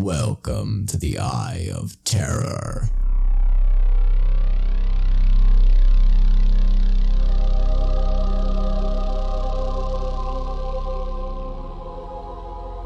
[0.00, 2.90] Welcome to the Eye of Terror.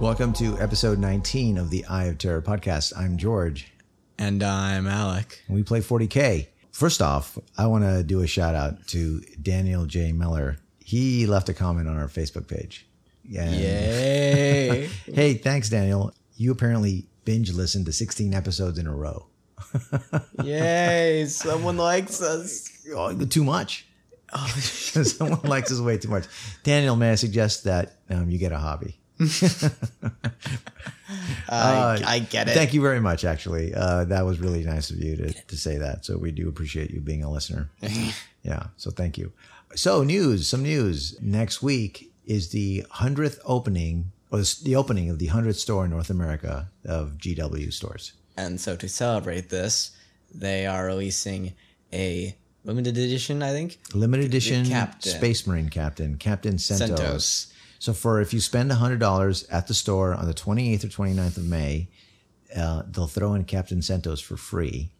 [0.01, 2.93] Welcome to episode 19 of the Eye of Terror podcast.
[2.97, 3.73] I'm George.
[4.19, 5.43] And I'm Alec.
[5.47, 6.47] and we play 40K.
[6.73, 10.13] First off, I want to do a shout out to Daniel J.
[10.13, 10.59] Miller.
[10.79, 12.87] He left a comment on our Facebook page.
[13.25, 13.51] Yeah.
[13.51, 14.91] Yay.
[15.13, 16.13] Hey, thanks, Daniel.
[16.41, 19.27] You apparently binge listened to 16 episodes in a row.
[20.43, 21.27] Yay.
[21.27, 22.67] Someone likes us.
[22.95, 23.87] Oh, too much.
[24.49, 26.25] Someone likes us way too much.
[26.63, 28.99] Daniel, may I suggest that um, you get a hobby?
[31.51, 32.53] I, I get it.
[32.55, 33.75] Thank you very much, actually.
[33.75, 36.07] Uh, that was really nice of you to, to say that.
[36.07, 37.69] So we do appreciate you being a listener.
[38.43, 38.69] yeah.
[38.79, 39.35] So thank you.
[39.75, 41.21] So news, some news.
[41.21, 46.11] Next week is the 100th opening or the opening of the 100th store in North
[46.11, 48.13] America of GW stores.
[48.37, 49.91] And so to celebrate this,
[50.33, 51.55] they are releasing
[51.93, 53.79] a limited edition, I think.
[53.93, 55.13] Limited edition Captain.
[55.13, 56.97] Space Marine Captain, Captain Centos.
[56.97, 57.53] Centos.
[57.79, 61.45] So for if you spend $100 at the store on the 28th or 29th of
[61.45, 61.89] May,
[62.55, 64.91] uh, they'll throw in Captain Centos for free.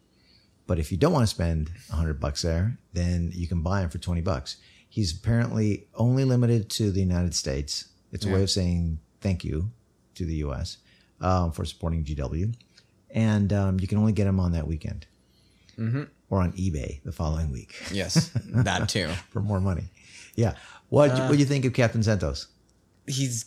[0.67, 3.89] But if you don't want to spend 100 bucks there, then you can buy him
[3.89, 4.57] for 20 bucks.
[4.89, 7.85] He's apparently only limited to the United States.
[8.11, 9.71] It's a way of saying thank you
[10.15, 10.77] to the US
[11.21, 12.53] um, for supporting GW.
[13.11, 15.05] And um, you can only get them on that weekend
[16.29, 19.09] or on eBay the following week Yes, that too.
[19.31, 19.85] for more money.
[20.35, 20.53] Yeah.
[20.89, 22.45] What what do you think of Captain Centos?
[23.07, 23.45] He's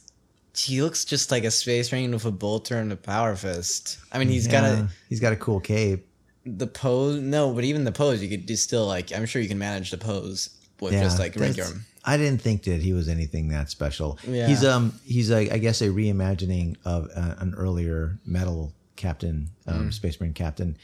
[0.56, 3.98] he looks just like a space marine with a bolter and a power fist.
[4.12, 6.06] I mean, he's got a he's got a cool cape.
[6.44, 7.20] the pose.
[7.20, 9.12] No, but even the pose, you could do still like.
[9.12, 10.50] I'm sure you can manage the pose
[10.81, 11.70] with Yeah, just like regular.
[12.06, 14.19] I didn't think that he was anything that special.
[14.27, 14.47] Yeah.
[14.47, 19.88] He's um he's a, I guess a reimagining of uh, an earlier metal captain, um,
[19.88, 19.92] Mm.
[19.94, 20.77] Space Marine captain,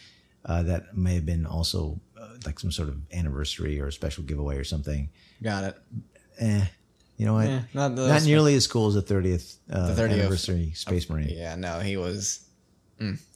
[0.46, 4.24] uh, that may have been also uh, like some sort of anniversary or a special
[4.24, 5.08] giveaway or something.
[5.42, 5.76] Got it.
[6.38, 6.64] Eh,
[7.18, 7.46] you know what?
[7.48, 11.28] Eh, not the- Not nearly as cool as the thirtieth uh, 30th anniversary Space Marine.
[11.28, 12.40] Yeah, no, he was.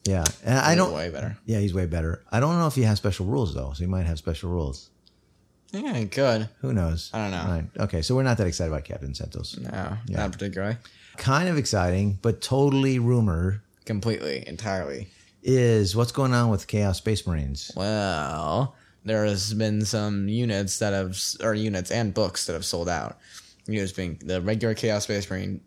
[0.05, 0.93] Yeah, and I don't.
[0.93, 1.39] way better.
[1.47, 2.23] Yeah, he's way better.
[2.31, 4.91] I don't know if he has special rules though, so he might have special rules.
[5.75, 6.49] Yeah, good.
[6.61, 7.11] Who knows?
[7.13, 7.53] I don't know.
[7.53, 7.65] Right.
[7.85, 9.59] Okay, so we're not that excited about Captain Centos.
[9.61, 10.77] No, not particularly.
[11.17, 15.09] Kind of exciting, but totally rumor Completely, entirely.
[15.43, 17.71] is what's going on with Chaos Space Marines.
[17.77, 18.75] Well,
[19.05, 23.19] there has been some units that have, or units and books that have sold out.
[23.67, 25.61] You Units being the regular Chaos Space Marine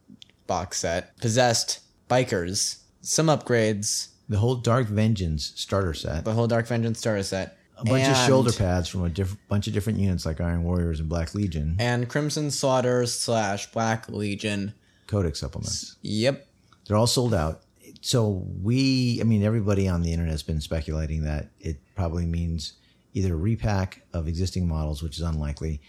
[0.47, 1.79] box set, possessed
[2.09, 7.57] bikers, some upgrades, The whole Dark Vengeance starter set, the whole Dark Vengeance starter set,
[7.77, 10.99] a bunch of shoulder pads from a diff- bunch of different units like Iron Warriors
[10.99, 14.73] and Black Legion, and Crimson Slaughter slash Black Legion.
[15.07, 15.95] Codex supplements.
[16.01, 16.47] Yep.
[16.85, 17.61] They're all sold out.
[18.01, 22.73] So we, I mean, everybody on the internet has been speculating that it probably means
[23.13, 25.81] either a repack of existing models, which is unlikely,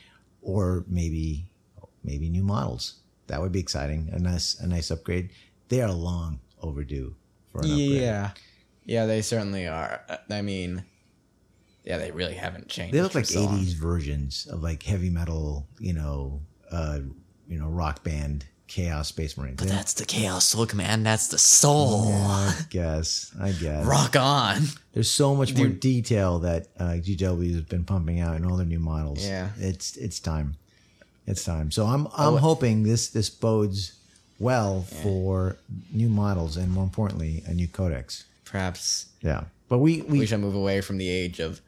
[0.43, 1.51] or maybe
[2.05, 3.01] maybe new models.
[3.27, 4.09] That would be exciting.
[4.13, 5.31] A nice a nice upgrade.
[5.69, 7.15] They are long overdue
[7.53, 7.91] for an upgrade.
[7.91, 8.31] Yeah.
[8.85, 10.01] Yeah, they certainly are.
[10.31, 10.85] I mean,
[11.89, 12.95] yeah, they really haven't changed.
[12.95, 16.41] They look like so '80s versions of like heavy metal, you know,
[16.71, 17.01] uh,
[17.49, 19.57] you know, rock band Chaos Space Marines.
[19.57, 21.03] They- That's the chaos look, man.
[21.03, 22.13] That's the soul.
[22.13, 23.33] I guess.
[23.41, 23.87] I guess.
[23.87, 24.65] Rock on.
[24.93, 28.67] There's so much more detail that uh, GW has been pumping out in all their
[28.67, 29.25] new models.
[29.27, 29.49] Yeah.
[29.59, 30.57] it's it's time.
[31.27, 31.71] It's time.
[31.71, 33.93] So I'm I'm hoping this this bodes
[34.39, 35.57] well for
[35.93, 38.25] new models and more importantly a new codex.
[38.45, 41.61] Perhaps Yeah, but we we, we should move away from the age of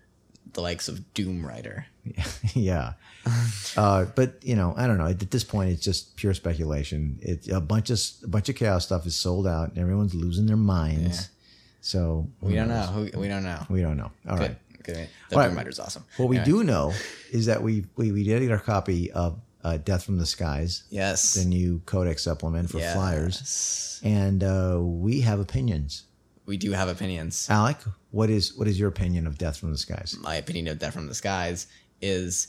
[0.54, 1.86] the likes of Doom Rider.
[2.54, 2.92] yeah.
[3.76, 5.06] uh, but you know I don't know.
[5.06, 7.18] At this point, it's just pure speculation.
[7.22, 10.46] It's a bunch of a bunch of chaos stuff is sold out and everyone's losing
[10.46, 11.28] their minds.
[11.82, 12.74] So We don't know.
[12.92, 13.10] knows?
[13.12, 13.64] Who, we don't know.
[13.70, 14.10] We don't know.
[14.28, 14.56] All right.
[14.82, 14.94] Good.
[14.94, 15.08] Good.
[15.28, 15.48] The All right.
[15.48, 16.04] Doom Rider's awesome.
[16.16, 16.92] What we do know
[17.30, 20.84] is that we we, we did get our copy of uh, Death from the Skies,
[20.88, 21.34] Yes.
[21.34, 22.94] the new Codex supplement for Yes.
[22.94, 26.04] flyers, and uh, we have opinions.
[26.50, 27.46] We do have opinions.
[27.48, 27.76] Alec,
[28.10, 30.16] what is what is your opinion of Death from the Skies?
[30.20, 31.68] my opinion of Death from the Skies
[32.02, 32.48] is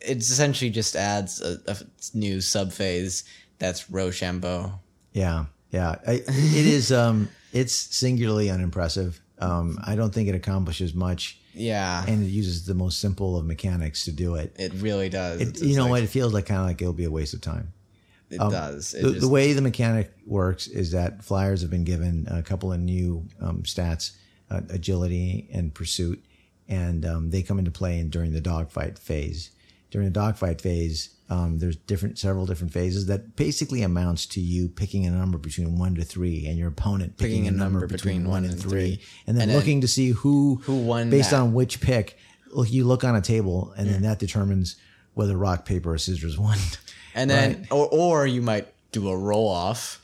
[0.00, 1.76] it essentially just adds a, a
[2.14, 3.24] new subphase
[3.58, 4.72] that's Rochambeau.
[5.12, 6.90] Yeah, yeah, I, it is.
[6.92, 9.20] Um, it's singularly unimpressive.
[9.38, 13.44] Um, I don't think it accomplishes much, Yeah, and it uses the most simple of
[13.44, 14.56] mechanics to do it.
[14.58, 15.40] it really does.
[15.42, 16.02] It, you know like- what?
[16.04, 17.74] It feels like kind of like it'll be a waste of time.
[18.32, 18.94] It does.
[18.94, 22.42] It the, just, the way the mechanic works is that flyers have been given a
[22.42, 24.12] couple of new um, stats,
[24.50, 26.24] uh, agility and pursuit,
[26.68, 29.50] and um, they come into play in, during the dogfight phase.
[29.90, 34.68] during the dogfight phase, um, there's different, several different phases that basically amounts to you
[34.68, 38.44] picking a number between one to three, and your opponent picking, a number, between, one
[38.44, 41.40] and three, and then And then looking to see who who won based that.
[41.40, 42.16] on which pick.
[42.50, 44.76] Look, you look on a table, and then that determines
[45.14, 46.58] whether rock, paper, or scissors won.
[47.14, 49.98] And then, or, or you might do a roll off.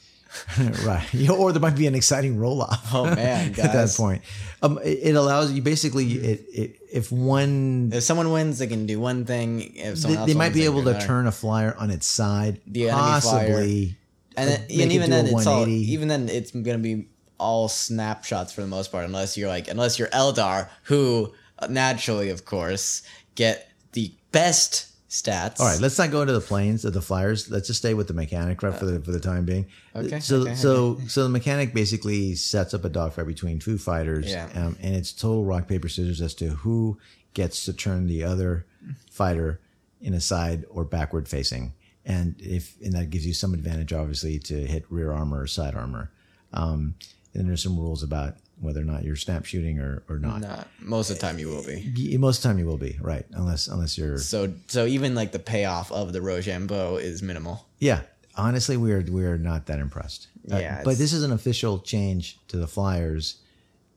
[0.85, 1.31] right.
[1.31, 2.95] Or there might be an exciting roll off.
[2.95, 4.23] Oh man, at that point,
[4.63, 8.87] um, it, it allows you basically it, it if one If someone wins, they can
[8.87, 9.63] do one thing.
[9.63, 11.07] If they, someone else they might be able to another.
[11.07, 13.97] turn a flyer on its side, The possibly.
[14.37, 17.09] and, then, and even then, it's all even then it's gonna be
[17.39, 22.29] all snapshots for the most part, unless you're like unless you're Eldar, who uh, naturally,
[22.29, 23.03] of course,
[23.35, 25.59] get the best stats.
[25.61, 27.51] All right, let's not go into the planes of the flyers.
[27.51, 29.67] Let's just stay with the mechanic right for the for the time being.
[29.97, 34.27] Okay, So okay, so so the mechanic basically sets up a dogfight between two fighters,
[34.27, 34.49] Yeah.
[34.55, 36.99] um, and it's total rock paper scissors as to who
[37.35, 38.67] gets to turn the other
[39.11, 39.61] fighter
[40.01, 41.73] in a side or backward facing,
[42.05, 45.75] and if and that gives you some advantage, obviously, to hit rear armor or side
[45.75, 46.11] armor.
[46.53, 46.95] Um,
[47.35, 50.41] and there's some rules about whether or not you're snap shooting or, or not.
[50.41, 52.17] Not, most of the time you will be.
[52.19, 55.33] Most of the time you will be right, unless unless you're So so even like
[55.33, 57.67] the payoff of the Rochambeau is minimal.
[57.79, 58.03] Yeah,
[58.37, 60.29] honestly, we're we're not that impressed.
[60.51, 63.37] Uh, Yeah, but this is an official change to the flyers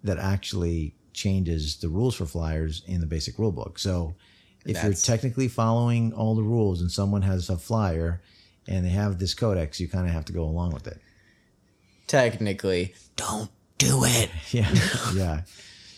[0.04, 3.78] that actually changes the rules for flyers in the basic rule book.
[3.80, 4.16] So
[4.66, 8.22] if you're technically following all the rules and someone has a flyer
[8.68, 11.00] and they have this codex, you kind of have to go along with it.
[12.08, 13.50] Technically, don't
[13.88, 14.30] do it.
[14.51, 14.69] Yeah,
[15.16, 15.42] yeah.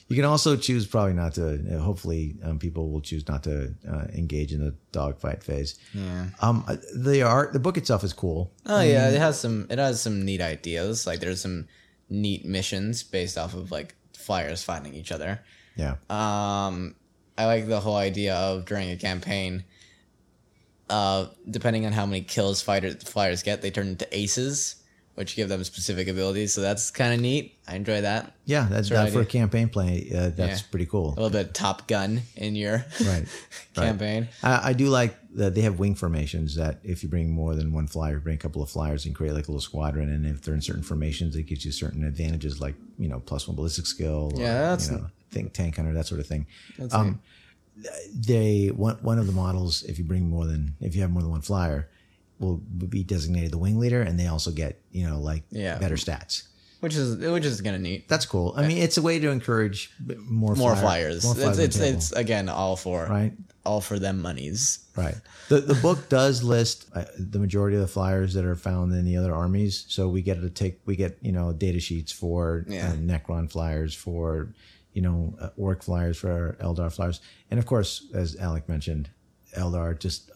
[0.10, 1.46] You can also choose probably not to.
[1.76, 5.80] uh, Hopefully, um, people will choose not to uh, engage in the dogfight phase.
[5.94, 6.28] Yeah.
[6.42, 8.52] Um, uh, the art, the book itself is cool.
[8.68, 9.66] Oh yeah, it has some.
[9.72, 11.08] It has some neat ideas.
[11.08, 11.68] Like there's some
[12.10, 15.40] neat missions based off of like flyers fighting each other.
[15.76, 16.94] Yeah, Um,
[17.38, 19.64] I like the whole idea of during a campaign,
[20.90, 24.76] uh, depending on how many kills fighters flyers get, they turn into aces,
[25.16, 26.54] which give them specific abilities.
[26.54, 27.58] So that's kind of neat.
[27.68, 28.34] I enjoy that.
[28.46, 30.10] Yeah, that's that for a campaign play.
[30.14, 30.68] Uh, that's Yeah.
[30.72, 31.10] pretty cool.
[31.10, 33.26] A little bit Top Gun in your Right.
[33.76, 34.28] campaign.
[34.42, 36.56] I, I do like that they have wing formations.
[36.56, 39.34] That if you bring more than one flyer, bring a couple of flyers and create
[39.34, 40.10] like a little squadron.
[40.10, 43.48] And if they're in certain formations, it gives you certain advantages, like you know plus
[43.48, 44.32] one ballistic skill.
[44.36, 46.46] or, Yeah, that's- you know, think tank hunter that sort of thing.
[46.78, 47.20] That's Um,
[48.14, 51.22] they one one of the models, if you bring more than if you have more
[51.22, 51.90] than one flyer,
[52.44, 55.78] will be designated the wing leader, and they also get you know like Yeah.
[55.80, 56.44] better stats.
[56.82, 58.08] which is which is kind of neat.
[58.10, 58.54] That's cool.
[58.58, 59.90] I mean, it's a way to encourage
[60.28, 61.24] more More flyer- flyers.
[61.24, 63.32] more flyers it's it's, it's again all for right.
[63.66, 64.80] all for them monies.
[64.96, 65.16] Right.
[65.48, 69.06] The the book does list uh, the majority of the flyers that are found in
[69.06, 69.86] the other armies.
[69.88, 72.90] So we get to take we get you know data sheets for Yeah.
[72.90, 74.54] uh, Necron flyers for
[74.94, 79.10] you know uh, Ork flyers for Eldar flyers, and of course, as Alec mentioned,
[79.58, 80.32] Eldar just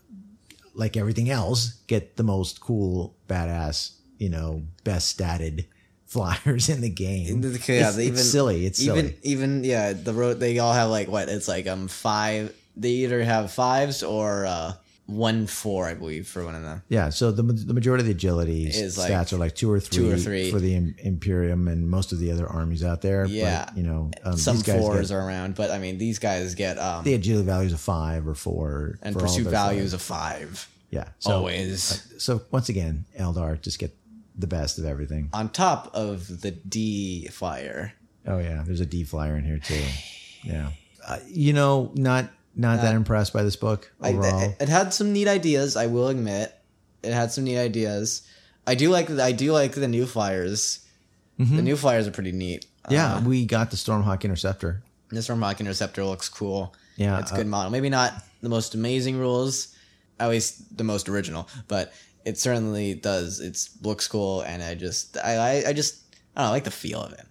[0.77, 5.65] like everything else get the most cool, badass, you know, best statted
[6.05, 7.41] flyers in the game.
[7.41, 7.49] Yeah,
[7.87, 8.65] it's, they it's silly.
[8.65, 9.17] It's even silly.
[9.23, 13.21] even yeah the road they all have like what it's like um five they either
[13.23, 14.73] have fives or uh
[15.07, 18.11] one four i believe for one of them Yeah, so the the majority of the
[18.11, 20.51] agility Is like stats are like two or three, two or three.
[20.51, 23.25] for the Imperium and most of the other armies out there.
[23.25, 23.65] Yeah.
[23.65, 26.19] but, you know, um, some these guys fours get, are around but i mean these
[26.19, 30.67] guys get um the agility values of five or four, and pursuit values of five
[30.89, 33.93] yeah, so, always So once again, Eldar just get
[34.37, 35.29] the best of everything.
[35.33, 37.93] on top of the d flyer
[38.27, 39.81] Oh yeah, there's a D flyer in here too.
[40.43, 40.69] Yeah,
[41.05, 44.41] uh, you know, not not that impressed by this book I, overall.
[44.41, 46.53] it, it had some neat ideas i will admit
[47.03, 48.23] it had some neat ideas
[48.65, 50.83] i do like i do like the new flyers
[51.37, 52.93] the new flyers are pretty neat Mm-hmm.
[52.93, 54.81] yeah, Uh, we got the Stormhawk Interceptor.
[55.09, 56.73] This Stormhawk Interceptor looks cool.
[56.95, 57.69] Yeah, it's a good uh, model.
[57.69, 59.75] Maybe not the most amazing rules,
[60.21, 61.91] at least the most original, but
[62.23, 63.41] it certainly does.
[63.41, 65.97] It's looks cool, and I just, I, I, I just,
[66.33, 67.25] I don't know, I like the feel of it.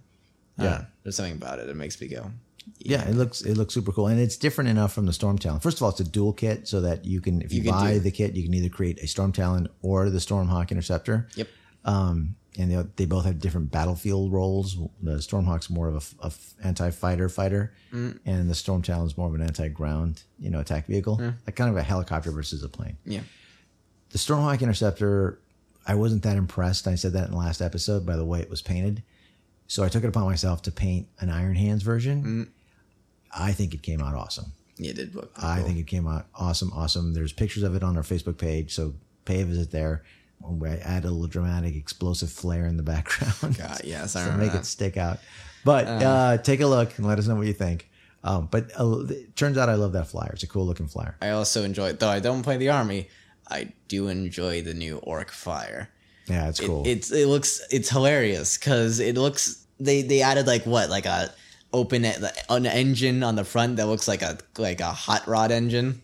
[0.59, 0.77] I don't Yeah.
[0.77, 0.85] know.
[1.01, 2.31] there's something about it that makes me go.
[2.79, 5.59] Yeah, it looks it looks super cool, and it's different enough from the Storm Talon.
[5.59, 7.79] First of all, it's a dual kit, so that you can, if you, You can
[7.79, 11.27] buy do- the kit, you can either create a Storm Talon or the Stormhawk Interceptor.
[11.35, 11.47] Yep.
[11.85, 14.77] Um, and they, they both have different battlefield roles.
[15.01, 16.31] The Stormhawk's more of a
[16.63, 18.19] anti-fighter fighter, Mm.
[18.25, 21.77] and the Storm Talon's more of an anti-ground, you know, attack vehicle, like kind of
[21.77, 22.97] a helicopter versus a plane.
[23.05, 23.21] Yeah.
[24.09, 25.39] The Stormhawk Interceptor,
[25.85, 26.87] I wasn't that impressed.
[26.87, 29.03] I said that in the last episode by the way it was painted.
[29.67, 32.23] So I took it upon myself to paint an Iron Hands version.
[32.23, 32.47] Mm.
[33.37, 34.51] I think it came out awesome.
[34.77, 35.49] Yeah, it did look cool.
[35.49, 37.13] I think it came out awesome, awesome.
[37.13, 38.93] There's pictures of it on our Facebook page, so
[39.25, 40.03] pay a visit there.
[40.41, 43.57] We add a little dramatic, explosive flair in the background.
[43.57, 44.61] God, yes, I remember make that.
[44.61, 45.19] it stick out.
[45.65, 47.89] But uh, take a look and let us know what you think.
[48.23, 50.31] Um, but uh, it turns out I love that flyer.
[50.33, 51.17] It's a cool looking flyer.
[51.21, 53.09] I also enjoy, it though I don't play the army.
[53.49, 55.89] I do enjoy the new ork fire.
[56.27, 56.83] Yeah, it's cool.
[56.85, 61.33] It's it looks it's hilarious because it looks they they added like what like a
[61.73, 66.01] open an engine on the front that looks like a like a hot rod engine,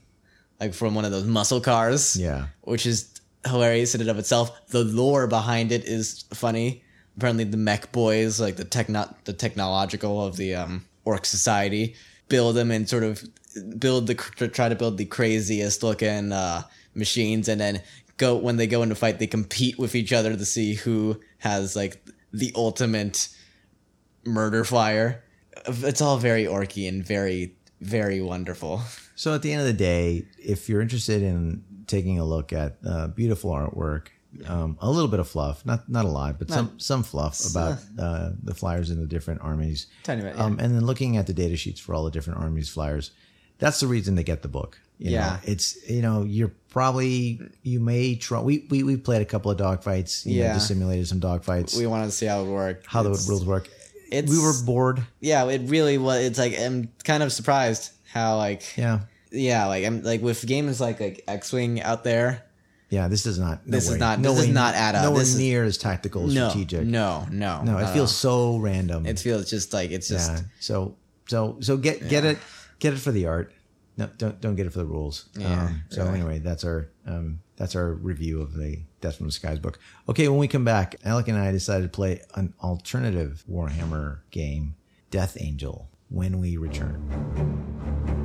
[0.59, 2.17] like from one of those muscle cars.
[2.17, 2.47] yeah.
[2.61, 3.09] which is
[3.45, 4.67] hilarious in and of itself.
[4.67, 6.83] The lore behind it is funny.
[7.17, 11.95] Apparently, the mech boys, like the techno the technological of the um, ork society,
[12.27, 13.23] build them and sort of
[13.77, 16.63] build the try to build the craziest looking uh,
[16.95, 17.81] machines, and then
[18.17, 21.75] go when they go into fight, they compete with each other to see who has
[21.75, 23.29] like the ultimate
[24.25, 25.22] murder flyer.
[25.65, 28.81] It's all very orky and very very wonderful.
[29.15, 32.77] So at the end of the day, if you're interested in taking a look at
[32.83, 34.07] uh, beautiful artwork,
[34.47, 37.77] um, a little bit of fluff, not not a lot, but some some fluff about
[37.99, 40.43] uh, the flyers in the different armies, Tiny bit, yeah.
[40.43, 43.11] um, and then looking at the data sheets for all the different armies flyers.
[43.59, 44.79] That's the reason to get the book.
[44.97, 45.17] you know.
[45.17, 45.39] Yeah.
[45.43, 48.41] it's you know you're probably you may try.
[48.41, 50.25] We we we played a couple of dogfights.
[50.25, 50.53] You know, Yeah.
[50.55, 51.77] just simulated some dogfights.
[51.77, 52.87] We wanted to see how it worked.
[52.87, 53.69] how the rules work.
[54.13, 55.03] It's- we were bored.
[55.19, 56.23] yeah, it really was.
[56.23, 58.99] It's like I'm kind of surprised how like Yeah,
[59.31, 62.43] yeah, like I'm like with games like like X Wing out there.
[62.89, 63.07] yeah.
[63.07, 63.65] This does not.
[63.65, 65.03] no This is way- not- no this way- not add up.
[65.03, 66.85] Nowhere This is- near as tactical, No, strategic.
[66.85, 69.05] no, no, No, it feels so random.
[69.07, 70.39] It feels just like it's just yeah.
[70.59, 70.95] So
[71.27, 72.37] so so get get it
[72.79, 73.51] get it for the art.
[73.95, 75.29] No, don't don't get it for the rules.
[75.37, 79.31] Yeah, Um, so anyway, that's our um, that's our review of the Death from the
[79.31, 79.77] Skies book.
[80.09, 84.75] Okay, when we come back, Alec and I decided to play an alternative Warhammer game,
[85.11, 85.89] Death Angel.
[86.09, 88.22] When we return.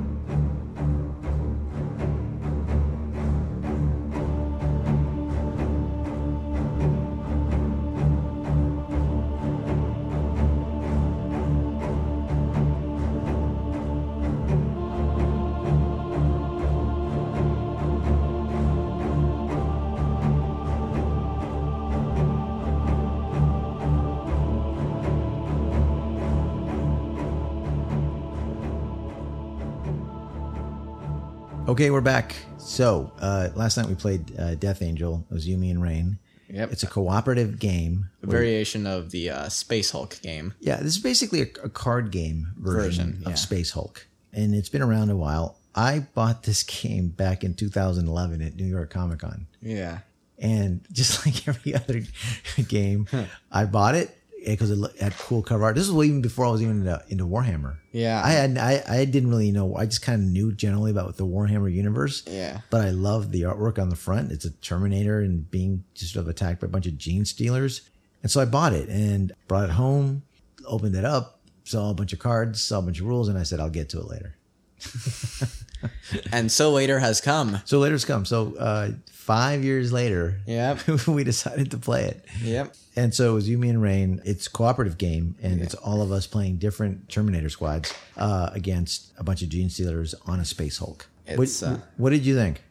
[31.79, 32.35] Okay, we're back.
[32.57, 35.25] So uh, last night we played uh, Death Angel.
[35.31, 36.19] It was Yumi and Rain.
[36.49, 36.73] Yep.
[36.73, 38.09] It's a cooperative game.
[38.21, 40.53] a variation of the uh, Space Hulk game.
[40.59, 42.81] Yeah, this is basically a, a card game version,
[43.13, 43.29] Version, yeah.
[43.29, 45.57] of Space Hulk, and it's been around a while.
[45.73, 49.99] I bought this game back in 2011 at New York Comic Con, Yeah.
[50.37, 52.01] and just like every other
[52.67, 53.07] game,
[53.53, 55.75] I bought it because it had cool cover art.
[55.75, 57.77] This was even before I was even into, into Warhammer.
[57.91, 58.21] Yeah.
[58.23, 59.75] I had I, I didn't really know.
[59.75, 62.23] I just kind of knew generally about the Warhammer universe.
[62.27, 62.61] Yeah.
[62.69, 64.31] But I love the artwork on the front.
[64.31, 67.81] It's a Terminator and being just sort of attacked by a bunch of gene stealers.
[68.23, 70.23] And so I bought it and brought it home,
[70.65, 73.43] opened it up, saw a bunch of cards, saw a bunch of rules, and I
[73.43, 74.35] said, I'll get to it later.
[76.31, 77.59] And so later has come.
[77.65, 78.25] So later's come.
[78.25, 80.87] So uh, five years later, Yep.
[81.07, 82.25] we decided to play it.
[82.41, 82.75] Yep.
[82.99, 84.21] And so it was Yumi and Rain.
[84.25, 89.13] It's a cooperative game, and it's all of us playing different Terminator squads uh, against
[89.17, 91.07] a bunch of gene stealers on a space Hulk.
[91.35, 92.61] What, uh, what did you think?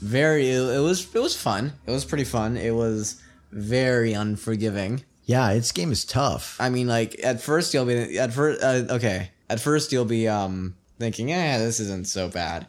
[0.00, 0.48] Very.
[0.48, 1.12] It, it was.
[1.12, 1.72] It was fun.
[1.88, 2.56] It was pretty fun.
[2.56, 5.02] It was very unforgiving.
[5.24, 6.56] Yeah, its game is tough.
[6.60, 8.62] I mean, like at first you'll be at first.
[8.62, 12.68] Uh, okay, at first you'll be um thinking, yeah, this isn't so bad,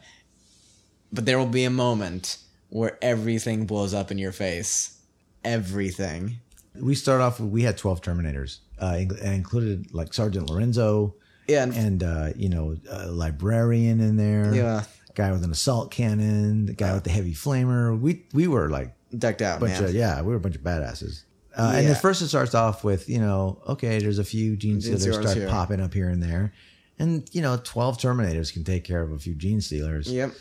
[1.12, 4.98] but there will be a moment where everything blows up in your face.
[5.44, 6.40] Everything.
[6.80, 11.14] We start off with we had twelve Terminators, uh, and included like Sergeant Lorenzo
[11.46, 11.64] Yeah.
[11.64, 14.54] And, and uh, you know a librarian in there.
[14.54, 14.84] Yeah.
[15.14, 17.98] guy with an assault cannon, the guy with the heavy flamer.
[17.98, 19.84] We we were like decked out, bunch man.
[19.84, 21.24] of yeah, we were a bunch of badasses.
[21.56, 24.80] Uh, And at first it starts off with you know okay, there's a few gene
[24.80, 25.48] stealers start here.
[25.48, 26.52] popping up here and there,
[26.98, 30.10] and you know twelve Terminators can take care of a few gene stealers.
[30.10, 30.32] Yep.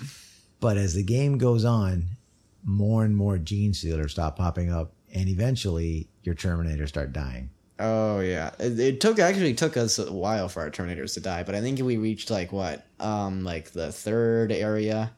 [0.60, 2.06] But as the game goes on,
[2.64, 7.50] more and more gene stealers stop popping up, and eventually your Terminators start dying.
[7.80, 8.52] Oh yeah.
[8.60, 11.62] It, it took actually took us a while for our Terminators to die, but I
[11.62, 15.14] think we reached like what, um, like the third area.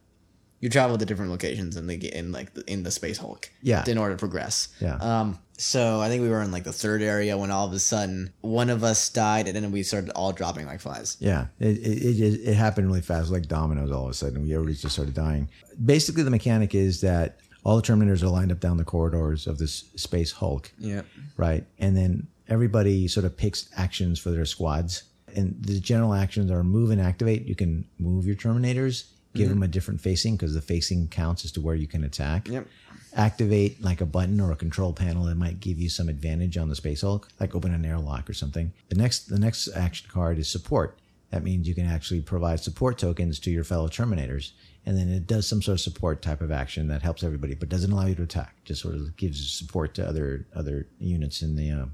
[0.59, 3.49] You travel to different locations in the in like the, in the Space Hulk.
[3.63, 3.83] Yeah.
[3.87, 4.67] In order to progress.
[4.79, 4.97] Yeah.
[4.97, 5.39] Um.
[5.57, 8.31] So I think we were in like the third area when all of a sudden
[8.41, 11.17] one of us died, and then we started all dropping like flies.
[11.19, 13.91] Yeah, it, it, it, it happened really fast, like dominoes.
[13.91, 15.49] All of a sudden, we everybody just started dying.
[15.83, 19.57] Basically, the mechanic is that all the Terminators are lined up down the corridors of
[19.57, 21.05] this space Hulk, Yep.
[21.37, 21.63] right?
[21.79, 25.03] And then everybody sort of picks actions for their squads.
[25.35, 27.45] And the general actions are move and activate.
[27.45, 29.59] You can move your Terminators, give mm-hmm.
[29.59, 32.47] them a different facing because the facing counts as to where you can attack.
[32.49, 32.67] Yep.
[33.15, 36.69] Activate like a button or a control panel that might give you some advantage on
[36.69, 38.71] the Space Hulk, like open an airlock or something.
[38.89, 40.97] The next the next action card is support.
[41.29, 44.51] that means you can actually provide support tokens to your fellow Terminators.
[44.85, 47.69] And then it does some sort of support type of action that helps everybody, but
[47.69, 48.55] doesn't allow you to attack.
[48.65, 51.85] Just sort of gives support to other other units in the uh,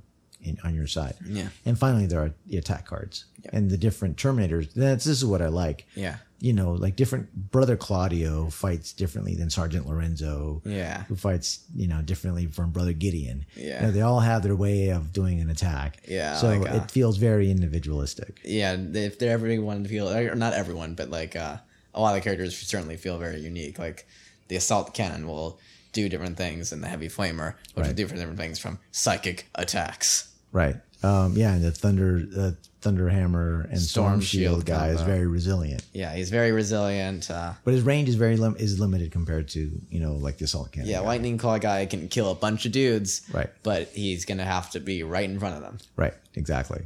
[0.42, 1.16] in, on your side.
[1.26, 1.50] Yeah.
[1.66, 4.74] And finally, there are the attack cards and the different Terminators.
[4.74, 5.86] That's this is what I like.
[5.96, 6.18] Yeah.
[6.40, 10.62] You know, like different brother Claudio fights differently than Sergeant Lorenzo.
[10.66, 11.04] Yeah.
[11.06, 13.46] Who fights you know differently from brother Gideon.
[13.56, 13.82] Yeah.
[13.82, 16.04] You know, they all have their way of doing an attack.
[16.08, 18.40] Yeah, So like, uh, it feels very individualistic.
[18.46, 21.58] Yeah, if they're everyone feel or not everyone, but like uh,
[21.98, 23.80] a lot of the characters certainly feel very unique.
[23.80, 24.06] Like
[24.48, 25.60] the assault cannon will
[25.94, 27.96] do different things, and the heavy flamer which will Right.
[27.96, 30.30] do different things from psychic attacks.
[30.52, 30.76] Right.
[31.04, 32.52] Um, yeah, and the thunder, uh,
[32.82, 37.30] thunder hammer and storm, Storm shield, Shield guy is very resilient, Yeah, he's very resilient.
[37.30, 40.46] Uh, but his range is very lim- is limited compared to you know like the
[40.46, 40.90] assault cannon.
[40.90, 41.06] yeah, guy.
[41.06, 43.50] lightning claw guy can kill a bunch of dudes, Right.
[43.64, 45.78] But he's gonna have to be right in front of them.
[45.96, 46.14] Right.
[46.36, 46.82] Exactly.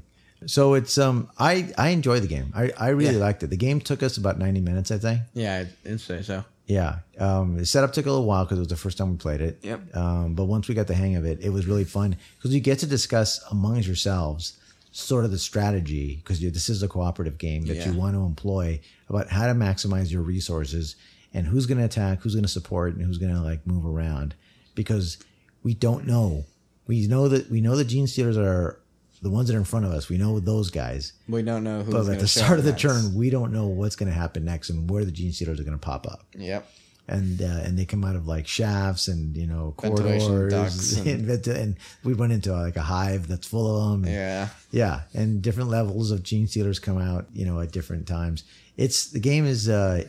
[0.48, 2.52] So it's um I I enjoy the game.
[2.56, 3.20] I I really Yeah.
[3.22, 3.50] liked it.
[3.50, 5.22] The game took us about ninety minutes, I think.
[5.34, 6.44] Yeah, I'd say so.
[6.68, 7.00] Yeah.
[7.20, 9.42] Um, the setup took a little while because it was the first time we played
[9.42, 9.60] it.
[9.62, 9.96] Yep.
[9.96, 12.62] Um, but once we got the hang of it, it was really fun because you
[12.62, 14.54] get to discuss amongst yourselves
[14.94, 18.80] sort of the strategy because this is a cooperative game that you want to employ
[19.10, 20.96] about how to maximize your resources
[21.34, 23.86] and who's going to attack, who's going to support, and who's going to like move
[23.86, 24.34] around
[24.76, 25.18] because
[25.64, 26.46] we don't know.
[26.88, 28.80] We know that we know the gene stealers are
[29.22, 30.10] the ones that are in front of us.
[30.10, 31.14] We know those guys.
[31.30, 32.82] We don't know who's But at the start of the next.
[32.82, 35.64] turn, we don't know what's going to happen next and where the gene stealers are
[35.64, 36.68] going to pop up Yep.
[37.08, 41.48] and uh, and they come out of like shafts and you know corridors and, and-
[41.48, 44.48] and we went into like a hive that's full of them and, Yeah.
[44.72, 48.44] yeah and different levels of gene stealers come out you know at different times
[48.78, 50.04] it's the game is uh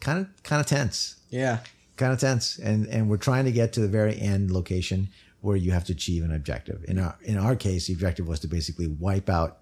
[0.00, 1.58] kind of kind of tense Yeah.
[1.96, 5.08] kind of tense and and we're trying to get to the very end location
[5.46, 8.40] where you have to achieve an objective in our in our case the objective was
[8.40, 9.52] to basically wipe out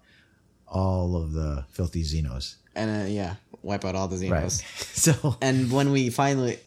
[0.67, 4.31] all of the filthy xenos And uh, yeah, wipe out all the Xenos.
[4.31, 4.51] right
[5.05, 6.57] so And when we finally,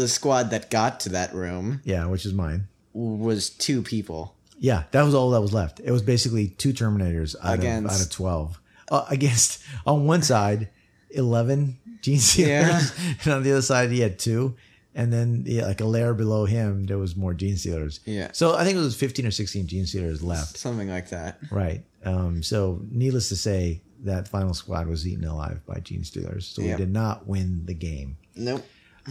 [0.00, 2.60] the squad that got to that room yeah which is mine
[2.92, 4.34] was two people.
[4.60, 5.80] Yeah, that was all that was left.
[5.80, 8.60] It was basically two Terminators out, Against- of, out of 12.
[8.88, 10.68] Uh, against, on one side,
[11.10, 12.20] 11 Gene.
[12.36, 12.80] Yeah.
[13.24, 14.54] And on the other side, he had two.
[14.94, 18.00] And then, yeah, like a layer below him, there was more Gene Stealers.
[18.04, 18.30] Yeah.
[18.32, 20.56] So I think it was 15 or 16 Gene Stealers left.
[20.56, 21.38] Something like that.
[21.50, 21.82] Right.
[22.04, 26.46] Um, so needless to say, that final squad was eaten alive by Gene Stealers.
[26.46, 26.72] So Yeah.
[26.72, 28.18] we did not win the game.
[28.36, 28.64] Nope.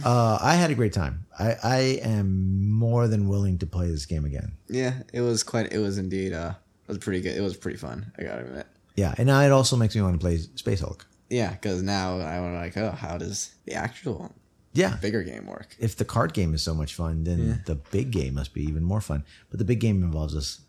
[0.04, 1.26] Uh, I had a great time.
[1.38, 4.52] I, I am more than willing to play this game again.
[4.68, 5.72] Yeah, it was quite.
[5.72, 6.32] It was indeed.
[6.32, 7.36] Uh, it was pretty good.
[7.36, 8.10] It was pretty fun.
[8.18, 8.66] I gotta admit.
[8.96, 9.14] Yeah.
[9.18, 11.06] And now it also makes me want to play Space Hulk.
[11.30, 14.32] Yeah, because now I was like, oh, how does the actual
[14.74, 14.96] Yeah.
[14.96, 15.74] bigger game work?
[15.78, 18.82] If the card game is so much fun, then the big game must be even
[18.82, 19.24] more fun.
[19.50, 20.60] But the big game involves us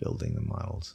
[0.00, 0.94] building the models.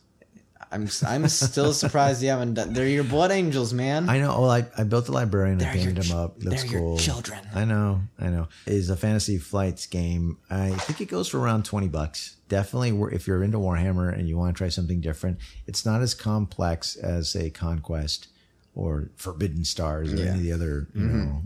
[0.72, 2.74] I'm I'm still surprised you haven't done.
[2.74, 4.10] They're your blood angels, man.
[4.10, 4.42] I know.
[4.42, 5.58] Well, I, I built the librarian.
[5.62, 6.42] I They're your painted him up.
[6.44, 6.98] Looks they're your cool.
[6.98, 7.40] children.
[7.54, 8.02] I know.
[8.20, 8.48] I know.
[8.66, 10.38] Is a fantasy flights game.
[10.50, 12.38] I think it goes for around twenty bucks.
[12.50, 16.14] Definitely, if you're into Warhammer and you want to try something different, it's not as
[16.14, 18.28] complex as say Conquest
[18.76, 20.32] or Forbidden Stars or Yeah.
[20.32, 21.20] any of the other you mm-hmm.
[21.26, 21.42] know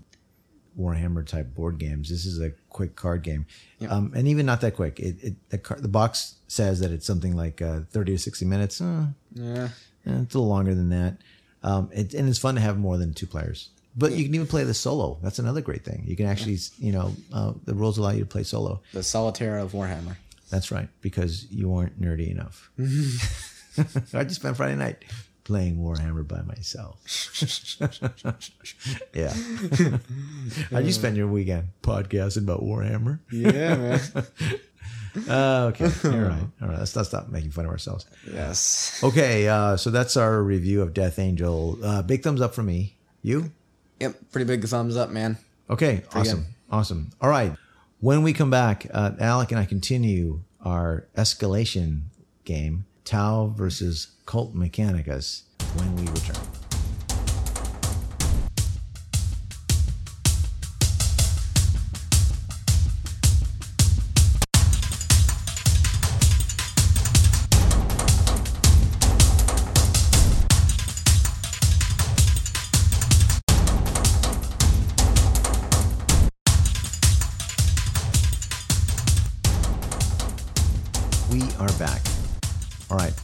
[0.78, 2.10] Warhammer type board games.
[2.10, 3.46] This is a quick card game,
[3.90, 5.00] um, and even not that quick.
[5.00, 8.46] It, it the, car, the box says that it's something like uh, thirty to sixty
[8.46, 8.80] minutes.
[8.82, 9.70] Uh, yeah.
[10.06, 11.18] Eh, it's a little longer than that.
[11.64, 13.70] Um, it, and it's fun to have more than two players.
[13.96, 15.18] But you can even play the solo.
[15.24, 16.04] That's another great thing.
[16.06, 18.82] You can actually, you know, uh, the rules allow you to play solo.
[18.94, 20.18] The solitaire of Warhammer.
[20.52, 22.70] That's right, because you weren't nerdy enough.
[24.14, 25.04] I just spent Friday night
[25.48, 27.00] playing Warhammer by myself.
[29.14, 29.34] yeah.
[30.72, 33.20] How'd you spend your weekend podcasting about Warhammer?
[33.32, 34.00] Yeah, man.
[35.28, 35.86] Uh, okay.
[35.86, 36.46] All right.
[36.62, 36.78] All right.
[36.78, 38.06] Let's not stop making fun of ourselves.
[38.32, 39.02] yes.
[39.04, 39.48] Okay.
[39.48, 41.76] Uh, so that's our review of Death Angel.
[41.84, 42.98] Uh, big thumbs up for me.
[43.24, 43.52] You?
[44.00, 44.32] Yep.
[44.32, 45.40] Pretty big thumbs up, man.
[45.70, 47.10] Okay, awesome, awesome.
[47.20, 47.54] All right,
[48.00, 52.04] when we come back, uh, Alec and I continue our escalation
[52.46, 55.44] game, Tau versus Cult Mechanicus,
[55.78, 56.37] when we return.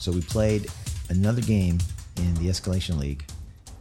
[0.04, 0.70] So we played
[1.08, 1.78] another game
[2.18, 3.24] in the Escalation League.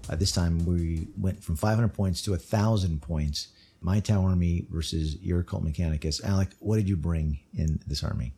[0.09, 3.49] Uh, this time we went from 500 points to 1,000 points.
[3.81, 6.23] My Tau army versus your Cult Mechanicus.
[6.23, 8.35] Alec, what did you bring in this army?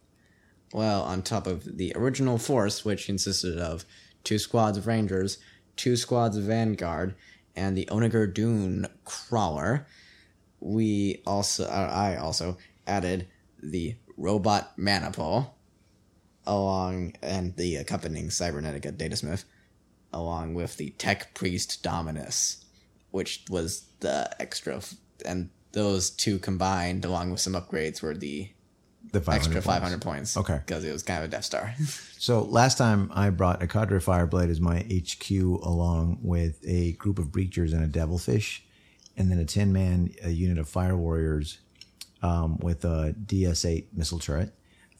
[0.72, 3.84] Well, on top of the original force, which consisted of
[4.24, 5.36] two squads of rangers,
[5.76, 7.14] two squads of Vanguard
[7.54, 9.86] and the Onager Dune Crawler.
[10.58, 13.26] We also, uh, I also added
[13.62, 15.54] the Robot Maniple
[16.46, 19.44] along and the accompanying Cybernetica Datasmith
[20.12, 22.64] along with the Tech Priest Dominus,
[23.10, 24.94] which was the extra, f-
[25.26, 28.48] and those two combined along with some upgrades were the
[29.10, 29.66] The 500 extra points.
[29.66, 30.36] 500 points.
[30.36, 30.60] Okay.
[30.64, 31.74] Because it was kind of a Death Star.
[32.24, 37.18] So last time I brought a Cadre Fireblade as my HQ along with a group
[37.18, 38.64] of Breachers and a Devilfish,
[39.14, 41.58] and then a 10 man a unit of Fire Warriors
[42.22, 44.54] um, with a DS 8 missile turret.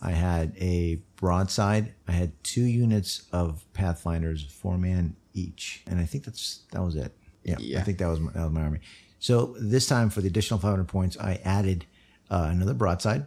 [0.05, 1.95] I had a broadside.
[2.07, 6.95] I had two units of Pathfinders, four man each, and I think that's that was
[6.95, 7.13] it.
[7.43, 8.81] Yeah, I think that was my, that was my army.
[9.25, 11.87] So this time for the additional 500 points, I added
[12.31, 13.27] uh, another broadside.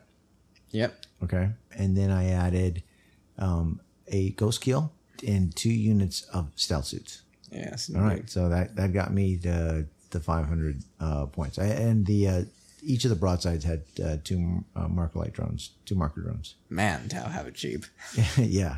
[0.70, 1.04] yep.
[1.24, 1.50] Okay.
[1.76, 2.84] And then I added
[3.40, 4.94] um, a ghost keel
[5.28, 7.24] and two units of stealth suits.
[7.52, 7.90] Yes.
[7.96, 8.30] All right.
[8.30, 11.58] So that, that got me the, the 500 uh, points.
[11.58, 12.42] I, and the uh,
[12.82, 16.56] each of the broadsides had uh, two uh, marker light drones, two marker drones.
[16.70, 17.86] Man, Tau have it cheap.
[18.38, 18.78] yeah.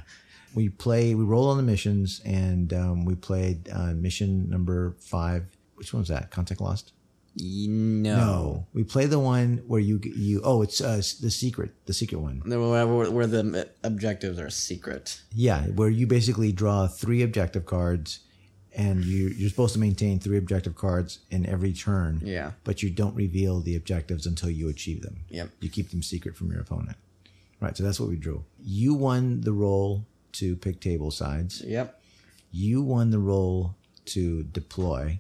[0.56, 5.46] We play, we roll on the missions and um, we played uh, mission number five.
[5.76, 6.32] Which one was that?
[6.32, 6.92] Contact Lost?
[7.36, 8.16] No.
[8.16, 8.68] No.
[8.74, 12.42] We play the one where you, you, oh, it's uh, the secret, the secret one.
[12.46, 15.22] Where, where the objectives are secret.
[15.34, 18.20] Yeah, where you basically draw three objective cards,
[18.80, 22.22] and you you're supposed to maintain three objective cards in every turn.
[22.24, 22.52] Yeah.
[22.64, 25.18] But you don't reveal the objectives until you achieve them.
[25.30, 25.50] Yep.
[25.60, 26.98] You keep them secret from your opponent.
[27.60, 27.76] Right.
[27.76, 28.46] So that's what we drew.
[28.64, 31.62] You won the roll to pick table sides.
[31.62, 32.02] Yep.
[32.52, 35.20] You won the roll to deploy.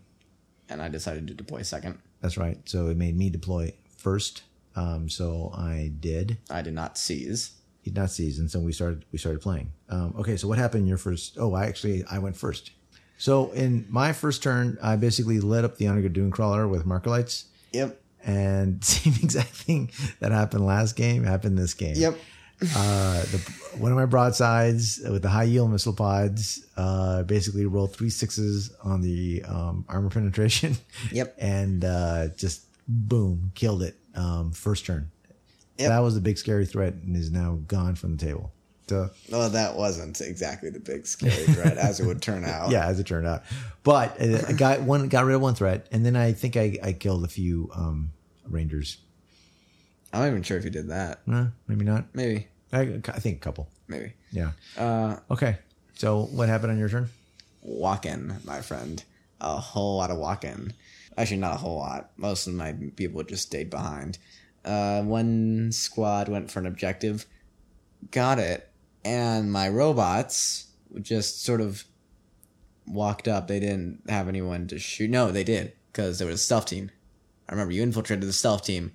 [0.69, 1.99] And I decided to deploy second.
[2.21, 2.57] That's right.
[2.63, 4.43] So it made me deploy first.
[4.75, 6.37] Um, so I did.
[6.49, 7.51] I did not seize.
[7.81, 9.71] He did not seize, and so we started we started playing.
[9.89, 11.37] Um, okay, so what happened in your first?
[11.39, 12.71] Oh, I actually I went first.
[13.19, 17.09] So in my first turn, I basically lit up the Onager Dune Crawler with marker
[17.11, 18.01] lights, Yep.
[18.25, 21.95] and same exact thing that happened last game happened this game.
[21.97, 22.17] Yep.
[22.75, 23.37] Uh, the,
[23.77, 28.73] one of my broadsides with the high yield missile pods uh, basically rolled three sixes
[28.83, 30.75] on the um, armor penetration.
[31.11, 31.35] Yep.
[31.39, 35.11] and uh, just boom, killed it um, first turn.
[35.77, 35.89] Yep.
[35.89, 38.51] That was a big scary threat and is now gone from the table.
[38.89, 42.71] So, Well, that wasn't exactly the big scary threat, as it would turn out.
[42.71, 43.43] yeah, as it turned out.
[43.83, 46.77] But uh, I got one, got rid of one threat, and then I think I,
[46.83, 48.11] I killed a few um,
[48.47, 48.97] rangers.
[50.11, 51.21] I'm not even sure if you did that.
[51.31, 52.05] Uh, maybe not.
[52.13, 52.47] Maybe.
[52.73, 53.69] I, I think a couple.
[53.87, 54.13] Maybe.
[54.31, 54.51] Yeah.
[54.77, 55.57] Uh, Okay.
[55.95, 57.09] So what happened on your turn?
[57.61, 59.03] walk in, my friend.
[59.41, 60.73] A whole lot of walk in.
[61.17, 62.11] Actually, not a whole lot.
[62.17, 64.17] Most of my people just stayed behind.
[64.63, 67.25] Uh, one squad went for an objective,
[68.11, 68.68] got it,
[69.09, 70.67] and my robots
[71.01, 71.83] just sort of
[72.85, 73.47] walked up.
[73.47, 75.09] They didn't have anyone to shoot.
[75.09, 76.91] No, they did, because there was a stealth team.
[77.47, 78.91] I remember you infiltrated the stealth team,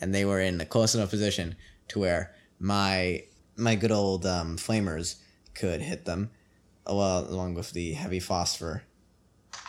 [0.00, 1.54] and they were in a close enough position
[1.88, 3.24] to where my
[3.56, 5.16] my good old um, flamers
[5.54, 6.30] could hit them,
[6.86, 8.84] well, along with the heavy phosphor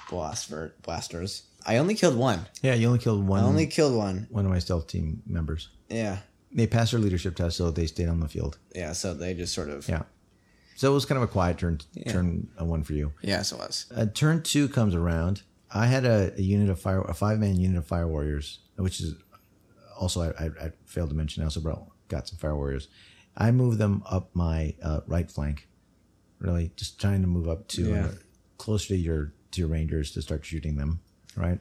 [0.09, 1.43] blaster blasters.
[1.65, 2.47] I only killed one.
[2.61, 3.43] Yeah, you only killed one.
[3.43, 4.27] I only killed one.
[4.29, 5.69] one of my stealth team members.
[5.89, 6.19] Yeah,
[6.51, 8.57] They passed their leadership test, so they stayed on the field.
[8.75, 8.93] yeah.
[8.93, 10.03] So they just sort of Yeah.
[10.75, 11.79] So it was kind of a quiet turn.
[11.93, 12.11] Yeah.
[12.11, 13.11] Turn uh, one for you.
[13.21, 13.85] Yes, it was.
[13.95, 15.41] Uh, turn two comes around.
[15.71, 18.99] I had a, a unit of fire, a five man unit of fire warriors, which
[19.01, 19.15] is
[19.99, 21.43] also I, I, I failed to mention.
[21.43, 22.87] I also brought got some fire warriors.
[23.37, 25.67] I moved them up my uh, right flank.
[26.39, 28.05] Really, just trying to move up to Yeah.
[28.05, 28.11] uh,
[28.57, 31.01] closer to your to your rangers to start shooting them.
[31.35, 31.59] Right.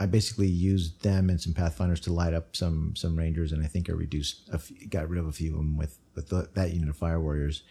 [0.00, 3.66] I basically used them and some pathfinders to light up some some rangers, and I
[3.66, 6.48] think I reduced, a few, got rid of a few of them with with the,
[6.54, 7.62] that unit of fire warriors.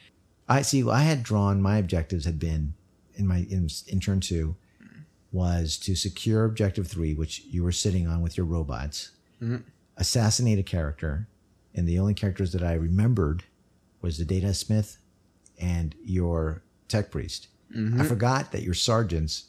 [0.50, 0.88] I see.
[0.88, 2.74] I had drawn my objectives had been
[3.16, 4.56] in my in, in turn two
[5.32, 9.12] was to secure objective three, which you were sitting on with your robots,
[9.42, 9.58] mm-hmm.
[9.98, 11.28] assassinate a character,
[11.76, 13.44] and the only characters that I remembered
[14.02, 14.98] was the data smith
[15.60, 17.48] and your tech priest.
[17.72, 18.04] I mm-hmm.
[18.04, 19.48] forgot that your sergeants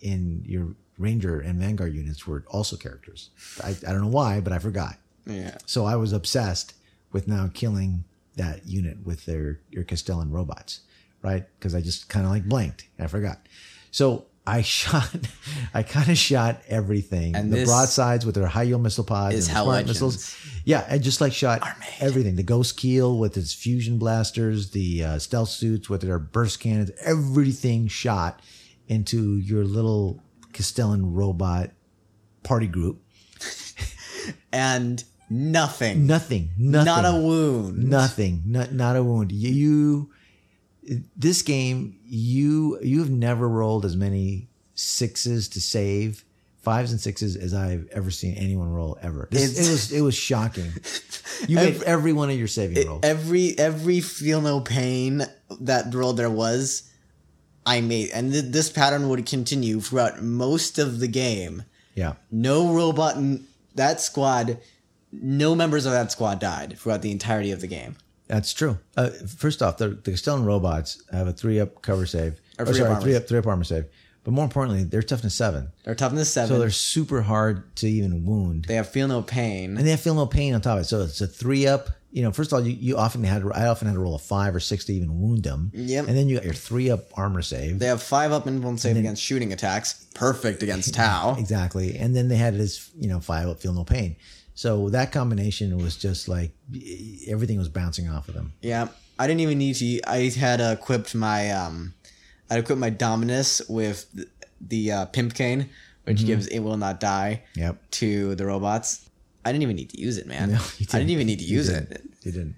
[0.00, 3.30] in your ranger and vanguard units were also characters.
[3.62, 4.96] I, I don't know why, but I forgot.
[5.26, 5.56] Yeah.
[5.66, 6.74] So I was obsessed
[7.12, 8.04] with now killing
[8.36, 10.80] that unit with their your Kastelan robots,
[11.22, 11.44] right?
[11.58, 12.88] Because I just kind of like blanked.
[12.98, 13.38] I forgot.
[13.90, 15.14] So I shot,
[15.74, 17.36] I kind of shot everything.
[17.36, 20.36] And the broadsides with their high yield missile pods is and the smart Legends missiles.
[20.64, 21.62] Yeah, I just like shot
[22.00, 22.36] everything.
[22.36, 26.90] The ghost keel with its fusion blasters, the uh, stealth suits with their burst cannons,
[27.02, 28.40] everything shot
[28.88, 30.22] into your little
[30.58, 31.70] Kastelan robot
[32.42, 33.00] party group.
[34.52, 36.06] And nothing.
[36.06, 36.84] Nothing, nothing.
[36.84, 37.84] Not a wound.
[37.84, 38.42] Nothing.
[38.44, 39.30] Not not a wound.
[39.30, 40.10] You
[41.16, 46.24] this game, you you've never rolled as many sixes to save,
[46.62, 49.28] fives and sixes as I've ever seen anyone roll ever.
[49.30, 50.72] This, it was it was shocking.
[51.46, 53.00] You made every one of your saving rolls.
[53.04, 55.24] Every every feel no pain
[55.60, 56.90] that roll there was,
[57.76, 61.64] I made, and th- this pattern would continue throughout most of the game.
[61.94, 62.14] yeah.
[62.30, 64.58] No robot in that squad,
[65.12, 67.96] no members of that squad died throughout the entirety of the game.
[68.26, 68.78] That's true.
[68.96, 69.10] Uh,
[69.44, 72.40] first off, the, the Kastelan robots have a three up cover save.
[72.58, 73.00] Or Or, three up sorry, armor.
[73.02, 73.84] three up three up armor save.
[74.28, 76.50] But more importantly, they're toughness seven, They're toughness seven.
[76.50, 79.78] so they're super hard to even wound, they have feel no pain.
[79.78, 80.84] and they have feel no pain on top of it.
[80.84, 81.88] So it's a three up.
[82.12, 84.18] You know, first of all, you, you often had I often had to roll a
[84.18, 85.70] five or six to even wound them.
[85.72, 86.08] Yep.
[86.08, 87.78] And then you got your three up armor save.
[87.78, 90.04] They have five up and one save against shooting attacks.
[90.14, 91.34] Perfect against Tau.
[91.38, 91.96] Exactly.
[91.96, 94.16] And then they had this, you know, five up, feel no pain.
[94.52, 96.52] So that combination was just like
[97.26, 98.52] everything was bouncing off of them.
[98.60, 98.88] Yeah,
[99.18, 100.00] I didn't even need to.
[100.06, 101.94] I had equipped my um,
[102.50, 104.26] I had equipped my Dominus with the,
[104.60, 105.70] the uh, Pimp Cane,
[106.04, 107.90] which gives it will not die Yep.
[107.92, 109.08] to the robots.
[109.44, 110.50] I didn't even need to use it, man.
[110.52, 111.10] No, you I didn't didn't.
[111.10, 111.90] even need to use didn't.
[111.92, 112.02] it.
[112.22, 112.56] You didn't.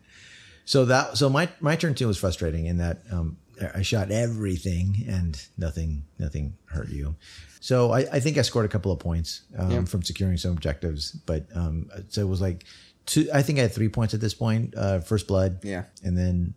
[0.65, 3.37] So that so my my turn two was frustrating in that um,
[3.75, 7.17] I shot everything and nothing nothing hurt you.
[7.61, 9.85] So I, I think I scored a couple of points um, Yeah.
[9.85, 12.65] from securing some objectives, but um, so it was like
[13.07, 13.29] two.
[13.35, 14.75] I think I had three points at this point.
[14.77, 15.85] Uh, first blood, Yeah.
[16.05, 16.55] and then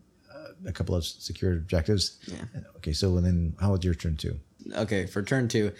[0.65, 2.19] a couple of secured objectives.
[2.27, 2.45] Yeah.
[2.77, 4.39] Okay, so then how was your turn two?
[4.75, 5.71] Okay, for turn two,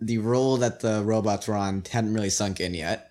[0.00, 3.10] the role that the robots were on hadn't really sunk in yet.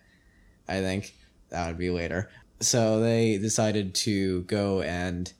[0.67, 1.15] I think
[1.49, 2.29] that would be later.
[2.59, 5.31] So they decided to go and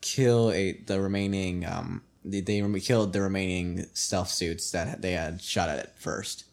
[0.00, 1.66] kill a the remaining.
[1.66, 6.44] Um, they, they killed the remaining stealth suits that they had shot at first.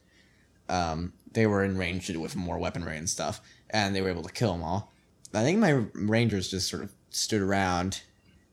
[0.68, 4.34] Um, they were in range with more weaponry and stuff, and they were able to
[4.34, 4.92] kill them all.
[5.34, 8.02] I think my rangers just sort of stood around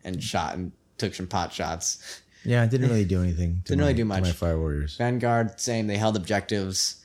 [0.07, 2.23] and shot and took some pot shots.
[2.45, 3.57] Yeah, I didn't really do anything.
[3.65, 4.23] To Didn't my, really do much.
[4.23, 4.97] my fire warriors.
[4.97, 7.03] Vanguard saying they held objectives.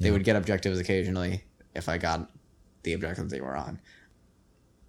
[0.00, 1.44] They would get objectives occasionally
[1.76, 2.28] if I got
[2.82, 3.80] the objectives they were on.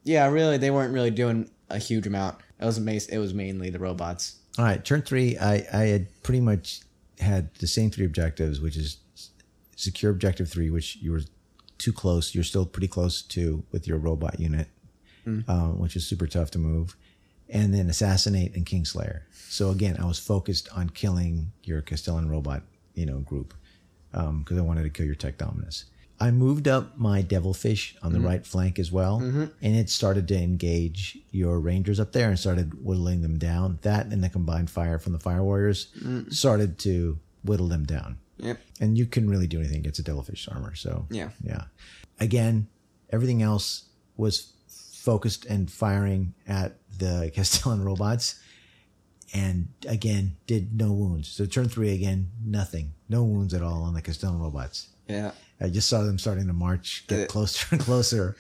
[0.04, 2.40] Yeah, really, they weren't really doing a huge amount.
[2.60, 4.40] It was ma- it was mainly the robots.
[4.58, 5.38] All right, turn three.
[5.38, 6.82] I, I had pretty much
[7.20, 8.98] had the same three objectives, which is
[9.76, 11.22] secure objective three, which you were
[11.78, 12.34] too close.
[12.34, 14.68] You're still pretty close to with your robot unit,
[15.48, 16.96] um, which is super tough to move.
[17.50, 19.22] And then assassinate and Kingslayer.
[19.32, 22.64] So again, I was focused on killing your Kastelan robot,
[22.96, 23.54] you know, group
[24.14, 25.86] um, because I wanted to kill your Tech Dominus.
[26.20, 28.28] I moved up my Devilfish on the mm-hmm.
[28.28, 29.46] right flank as well, mm-hmm.
[29.62, 33.80] and it started to engage your Rangers up there and started whittling them down.
[33.82, 36.32] That and the combined fire from the Fire Warriors mm.
[36.32, 38.20] started to whittle them down.
[38.38, 38.58] Yep.
[38.80, 40.76] And you couldn't really do anything against a Devilfish armor.
[40.76, 41.30] So Yeah.
[41.44, 41.66] yeah.
[42.20, 42.68] Again,
[43.12, 44.53] everything else was
[45.04, 48.40] focused and firing at the Kastelan robots
[49.34, 51.28] and again did no wounds.
[51.28, 54.88] So turn three again, nothing, no wounds at all on the Kastelan robots.
[55.08, 55.32] Yeah.
[55.60, 58.36] I just saw them starting to march, get closer and closer,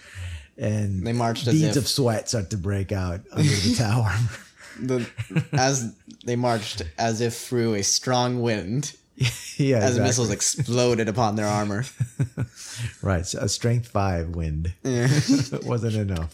[0.58, 4.14] and They marched beads of sweat start to break out under the tower.
[4.80, 5.08] The
[5.54, 5.94] as
[6.26, 10.00] they marched as if through a strong wind yeah, as exactly.
[10.02, 11.86] missiles exploded upon their armor.
[13.02, 13.26] right.
[13.26, 14.74] So a strength five wind
[15.64, 16.34] wasn't enough.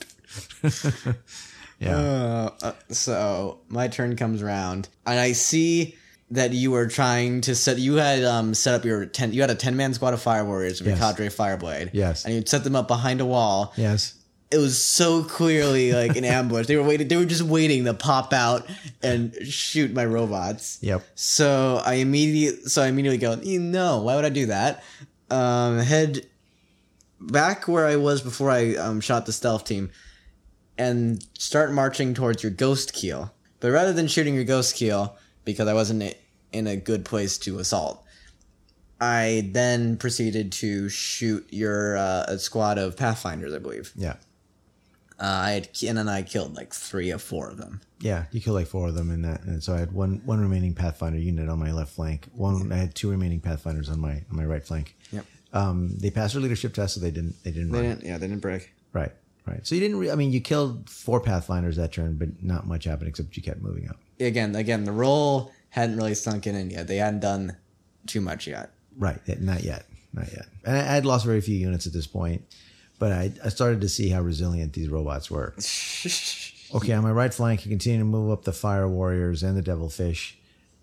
[1.79, 5.95] yeah, Uh, uh, so my turn comes around, and I see
[6.31, 7.77] that you were trying to set.
[7.79, 9.33] You had um set up your ten.
[9.33, 10.99] You had a ten man squad of fire warriors with Yes.
[10.99, 11.89] your cadre fireblade.
[11.93, 12.25] Yes.
[12.25, 13.73] and you'd set them up behind a wall.
[13.77, 14.13] yes,
[14.51, 16.67] It was so clearly like an ambush.
[16.67, 17.07] They were waiting.
[17.07, 18.67] They were just waiting to pop out
[19.01, 20.77] and shoot my robots.
[20.81, 21.01] yep.
[21.15, 24.83] So I immediately, so I immediately go, "You know, why would I do that?"
[25.31, 26.25] Um, head
[27.21, 29.89] back where I was before I um, shot the stealth team,
[30.79, 33.31] and start marching towards your ghost keel.
[33.59, 35.15] But rather than shooting your ghost keel,
[35.45, 36.15] because I wasn't
[36.51, 38.03] in a good place to assault,
[39.01, 43.91] I then proceeded to shoot your uh, a squad of pathfinders, I believe.
[43.95, 44.15] Yeah.
[45.21, 47.81] Uh, I had, and then I killed like three or four of them.
[47.99, 50.39] Yeah, you killed like four of them in that, and so I had one one
[50.39, 52.27] remaining Pathfinder unit on my left flank.
[52.33, 54.95] One, I had two remaining Pathfinders on my on my right flank.
[55.11, 55.25] Yep.
[55.51, 57.89] Um, they passed their leadership test, so they didn't they didn't They run.
[57.89, 58.05] didn't.
[58.05, 58.71] Yeah, they didn't break.
[58.93, 59.11] Right,
[59.49, 59.65] right.
[59.65, 59.97] So you didn't.
[59.97, 63.43] Re- I mean, you killed four Pathfinders that turn, but not much happened except you
[63.43, 63.97] kept moving up.
[64.19, 66.87] again, again, the role hadn't really sunk in yet.
[66.87, 67.57] They hadn't done
[68.07, 68.71] too much yet.
[68.97, 70.47] Right, not yet, not yet.
[70.65, 72.43] And I, I'd lost very few units at this point,
[72.97, 75.55] but I, I started to see how resilient these robots were.
[76.71, 79.61] Okay, on my right flank, I continue to move up the fire warriors and the
[79.63, 80.37] devilfish.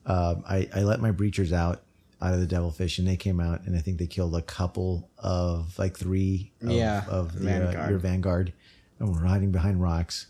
[0.04, 1.82] Uh, I, I let my breachers out
[2.22, 5.10] out of the devilfish, and they came out, and I think they killed a couple
[5.18, 7.76] of like three of, Yeah, of the, Vanguard.
[7.76, 8.52] Uh, your vanguard,
[8.98, 10.26] and we're hiding behind rocks.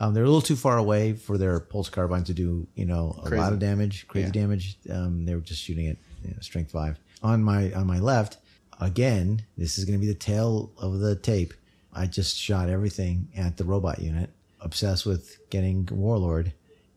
[0.00, 3.16] Um, they're a little too far away for their pulse carbine to do, you know,
[3.18, 3.40] a Crazy.
[3.42, 4.32] lot of damage, crazy Yeah.
[4.32, 4.78] damage.
[4.90, 6.98] Um, they were just shooting at you know, strength five.
[7.22, 8.36] On my on my left,
[8.80, 11.52] again, this is going to be the tail of the tape.
[11.92, 16.52] I just shot everything at the robot unit, obsessed with getting Warlord,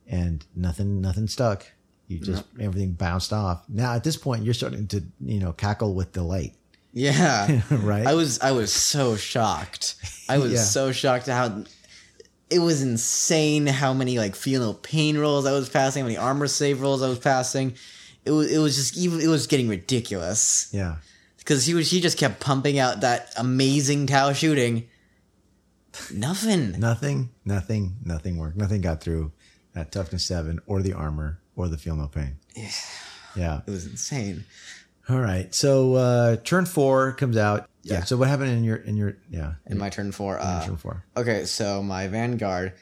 [0.07, 1.71] and nothing nothing stuck.
[2.11, 3.63] You just everything bounced off.
[3.69, 6.53] Now at this point, you're starting to you know cackle with delight.
[6.93, 7.61] Yeah.
[7.71, 8.05] Right?
[8.05, 9.95] I was I was so shocked.
[10.27, 10.61] I was Yeah.
[10.61, 11.63] so shocked at how
[12.49, 16.47] it was insane how many like no pain rolls I was passing, how many armor
[16.47, 17.75] save rolls I was passing.
[18.25, 20.97] It was it was just even it was getting ridiculous Yeah.
[21.37, 24.87] because he was he just kept pumping out that amazing Tau shooting.
[26.13, 26.79] Nothing.
[26.79, 28.57] Nothing, nothing, nothing worked.
[28.57, 29.31] Nothing got through
[29.73, 32.37] that toughness seven or the armor or the feel no pain.
[33.35, 33.61] Yeah.
[33.65, 34.43] It was insane.
[35.09, 35.53] All right.
[35.53, 37.69] So uh turn four comes out.
[37.83, 37.95] Yeah.
[37.95, 38.03] Yeah.
[38.03, 41.03] So what happened in your in your yeah In my turn four, uh, turn four?
[41.17, 42.73] Okay, so my Vanguard,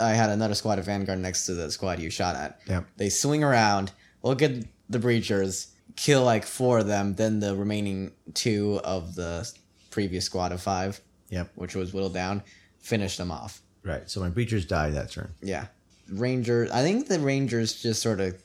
[0.00, 2.60] I had another squad of Vanguard next to the squad you shot at.
[2.66, 2.86] Yep.
[2.96, 4.52] They swing around, look at
[4.88, 9.50] the breachers, kill like four of them, then the remaining two of the
[9.90, 11.52] previous squad of five, Yep.
[11.54, 12.42] which was whittled down,
[12.80, 13.60] finish them off.
[13.84, 14.08] Right.
[14.08, 15.34] So my breachers died that turn.
[15.42, 15.66] Yeah.
[16.12, 18.36] Rangers, I think the Rangers just sort of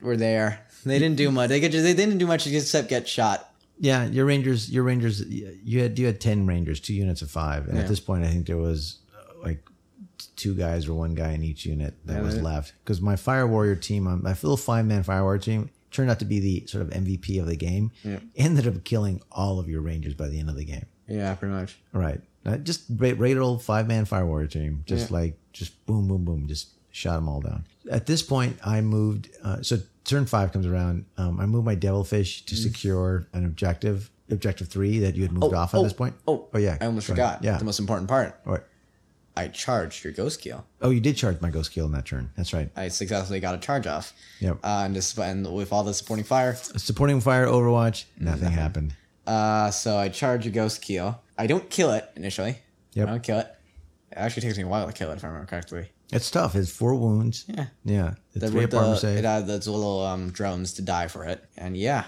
[0.00, 0.60] were there.
[0.84, 1.48] They didn't do much.
[1.48, 3.48] They, could just, they didn't do much except get shot.
[3.78, 7.66] Yeah, your Rangers, your Rangers, you had you had ten Rangers, two units of five,
[7.66, 7.82] and Yeah.
[7.82, 9.64] at this point, I think there was uh, like
[10.36, 12.44] two guys or one guy in each unit that Yeah, was right.
[12.44, 12.74] left.
[12.84, 16.18] Because my Fire Warrior team, um, my little five man Fire Warrior team, turned out
[16.20, 17.90] to be the sort of MVP of the game.
[18.04, 18.20] Yeah.
[18.36, 20.86] Ended up killing all of your Rangers by the end of the game.
[21.08, 21.76] Yeah, pretty much.
[21.92, 22.20] Right,
[22.62, 25.16] just regular old five man Fire Warrior team, just Yeah.
[25.18, 27.64] like just boom, boom, boom, just shot them all down.
[27.90, 29.28] At this point, I moved.
[29.42, 31.04] Uh, so turn five comes around.
[31.16, 32.46] Um, I moved my Devilfish Mm.
[32.46, 36.14] to secure an objective, objective three that you had moved off at oh, this point.
[36.26, 36.78] Oh, oh yeah.
[36.80, 37.42] I almost forgot.
[37.44, 37.58] Yeah.
[37.58, 38.40] The most important part.
[38.46, 38.62] All right.
[39.34, 40.62] I charged your Ghostkeel.
[40.82, 42.30] Oh, you did charge my Ghostkeel in that turn.
[42.36, 42.68] That's right.
[42.76, 44.12] I successfully got a charge off.
[44.40, 44.58] Yep.
[44.62, 48.94] Uh, and, just, and with all the supporting fire, Supporting fire, Overwatch, nothing happened.
[49.26, 51.18] Uh, so I charge a Ghostkeel.
[51.38, 52.58] I don't kill it initially.
[52.94, 53.08] Yep.
[53.08, 53.46] I don't kill it.
[54.10, 55.88] It actually takes me a while to kill it, if I remember correctly.
[56.12, 56.54] It's tough.
[56.54, 57.46] It's four wounds.
[57.48, 57.66] Yeah.
[57.84, 58.14] Yeah.
[58.34, 59.18] The, The, three the, save.
[59.18, 61.42] it had those little um, drones to die for it.
[61.56, 62.04] And yeah,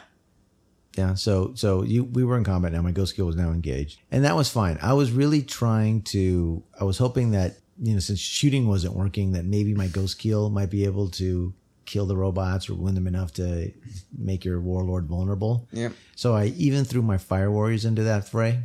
[0.96, 2.82] Yeah, so so you we were in combat now.
[2.82, 4.78] My Ghostkeel was now engaged, and that was fine.
[4.82, 6.62] I was really trying to.
[6.78, 10.70] I was hoping that you know since shooting wasn't working, that maybe my Ghostkeel might
[10.70, 13.72] be able to kill the robots or wound them enough to
[14.16, 15.68] make your warlord vulnerable.
[15.72, 15.90] Yeah.
[16.16, 18.60] So I even threw my fire warriors into that fray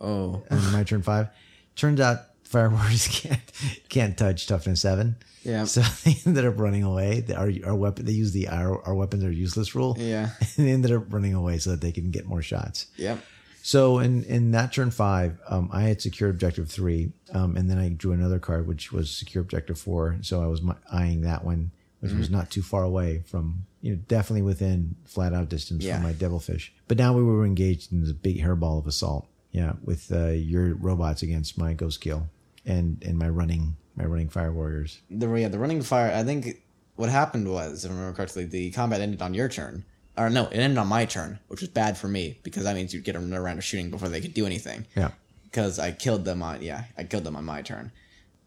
[0.00, 0.42] Oh.
[0.50, 1.28] on my turn five.
[1.76, 3.40] Turns out fire warriors can't
[3.88, 5.16] can't touch toughness seven.
[5.42, 5.64] Yeah.
[5.64, 7.24] So they ended up running away.
[7.36, 9.96] Our our weapon they use the our, our weapons are useless rule.
[9.98, 10.30] Yeah.
[10.56, 12.86] And they ended up running away so that they can get more shots.
[12.96, 13.18] Yeah.
[13.62, 17.76] So in in that turn five, um, I had secured objective three, um, and then
[17.76, 20.16] I drew another card which was secure objective four.
[20.22, 24.00] So I was eyeing that one, which was not too far away from you know
[24.08, 25.94] definitely within flat out distance Yeah.
[25.96, 26.72] from my devilfish.
[26.86, 29.26] But now we were engaged in this big hairball of assault.
[29.50, 32.28] Yeah, with uh, your robots against my Ghostkeel
[32.66, 35.00] and and my running my running fire warriors.
[35.10, 36.62] The, yeah, the running fire, I think
[36.96, 39.84] what happened was, if I remember correctly, the combat ended on your turn.
[40.16, 42.92] Or no, it ended on my turn, which was bad for me because that means
[42.92, 44.84] you'd get another round of shooting before they could do anything.
[44.96, 45.10] Yeah.
[45.44, 47.90] because I killed them on yeah I killed them on my turn.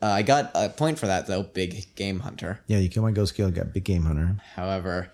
[0.02, 2.62] Uh, I got a point for that though, big game hunter.
[2.68, 4.38] Yeah, you kill my Ghostkeel, got big game hunter.
[4.56, 5.12] However,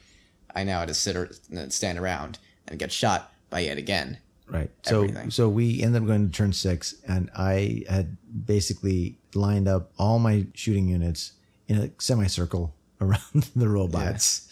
[0.55, 1.29] I now had to sit or
[1.69, 4.17] stand around and get shot by yet again.
[4.49, 4.69] Right.
[4.83, 5.29] So Everything.
[5.31, 10.19] so we ended up going to turn six, and I had basically lined up all
[10.19, 11.33] my shooting units
[11.67, 14.47] in a semicircle around the robots.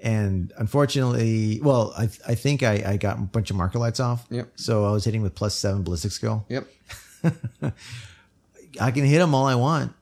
[0.00, 4.26] And unfortunately, well, I I think I, I got a bunch of marker lights off.
[4.30, 4.52] Yep.
[4.56, 6.44] So I was hitting with plus seven ballistic skill.
[6.50, 6.68] Yep.
[8.80, 9.92] I can hit them all I want.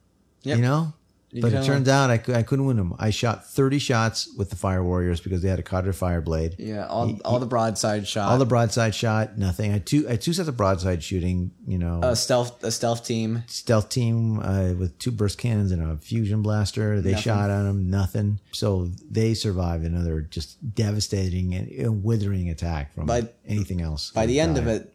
[0.43, 0.57] Yep.
[0.57, 0.93] You know.
[1.33, 2.95] You but it turns out I, I couldn't win them.
[2.99, 6.55] I shot 30 shots with the Fire Warriors because they had a Cadre Fireblade.
[6.59, 6.87] Yeah.
[6.87, 8.31] All all the broadside shot.
[8.31, 9.71] All the broadside shot, nothing.
[9.71, 12.01] I had two, I had two sets of broadside shooting, you know.
[12.03, 13.43] a stealth a stealth team.
[13.49, 17.03] stealth team uh, with two burst cannons and a fusion blaster.
[17.03, 17.23] They Nothing.
[17.23, 18.41] shot at them, nothing.
[18.53, 24.11] So they survived another just devastating and, and withering attack from By- anything else.
[24.13, 24.91] By the end of it,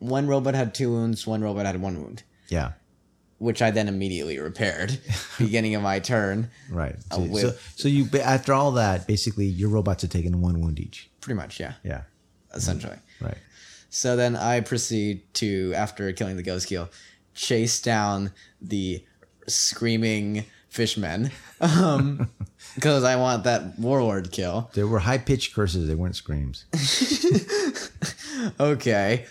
[0.00, 2.72] one robot had two wounds, one robot had one wound, yeah,
[3.38, 4.98] which I then immediately repaired.
[5.38, 6.96] beginning of my turn, right.
[7.10, 10.60] Uh, So, with- so, so you after all that, basically your robots are taking one
[10.60, 11.08] wound each.
[11.20, 12.02] pretty much, yeah, Yeah,
[12.54, 12.96] essentially.
[13.20, 13.38] right.
[13.90, 16.90] So then I proceed to, after killing the Ghostkeel,
[17.34, 19.02] chase down the
[19.46, 21.30] screaming fishmen.
[21.60, 22.30] Um,
[22.76, 24.70] because I want that warlord kill.
[24.74, 25.88] There were high pitched curses.
[25.88, 26.66] They weren't screams.
[28.60, 29.26] Okay.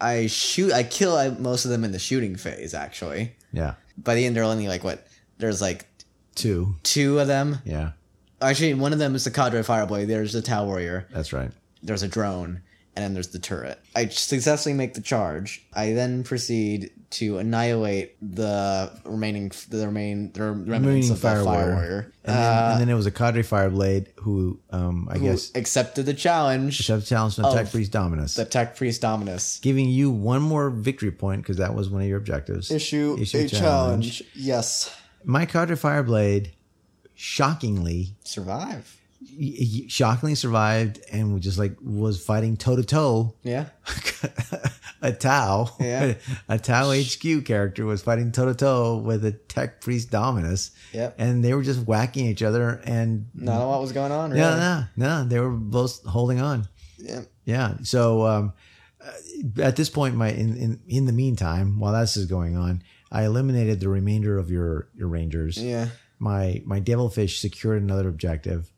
[0.00, 3.32] I shoot, I kill I, most of them in the shooting phase, actually.
[3.52, 5.06] Yeah, by the end, there are only like what?
[5.38, 5.86] There's like
[6.34, 6.74] Two.
[6.82, 7.58] two of them.
[7.64, 7.92] Yeah,
[8.42, 10.06] Actually, one of them is the Cadre Fireblade.
[10.08, 11.06] There's the Tau Warrior.
[11.12, 11.50] that's right.
[11.82, 12.62] There's a drone,
[12.96, 13.80] and then there's the turret.
[13.96, 15.64] I successfully make the charge.
[15.74, 21.44] I then proceed to annihilate the remaining, the remain, the remnants Remaining of Fire Fire
[21.44, 21.74] Warrior.
[21.74, 22.12] Warrior.
[22.24, 26.06] And then, and then it was a Cadre Fireblade who, um, I who guess, accepted
[26.06, 26.74] the challenge.
[26.76, 29.58] shoved challenge from Tech Priest Dominus, The Tech Priest Dominus.
[29.60, 32.70] giving you one more victory point because that was one of your objectives.
[32.70, 34.18] Issue, Issue a challenge.
[34.18, 34.22] challenge.
[34.34, 34.96] Yes.
[35.24, 36.50] My Cadre Fireblade,
[37.14, 39.00] shockingly, Survive.
[39.88, 43.34] Shockingly survived and just like was fighting toe to toe.
[43.42, 43.66] Yeah.
[45.02, 46.14] A Tau, Yeah.
[46.48, 50.70] a Tau HQ character was fighting toe to toe with a Tech Priest Dominus.
[50.94, 51.16] Yep.
[51.18, 54.30] And they were just whacking each other and Not a lot was going on.
[54.30, 54.40] Really.
[54.42, 56.68] no, no, no, they were both holding on.
[56.96, 57.22] Yeah.
[57.44, 57.74] Yeah.
[57.82, 58.52] So um,
[59.04, 62.82] uh, at this point, my in, in in the meantime, while this is going on,
[63.12, 65.58] I eliminated the remainder of your your rangers.
[65.62, 65.88] Yeah.
[66.18, 68.70] My my devilfish secured another objective,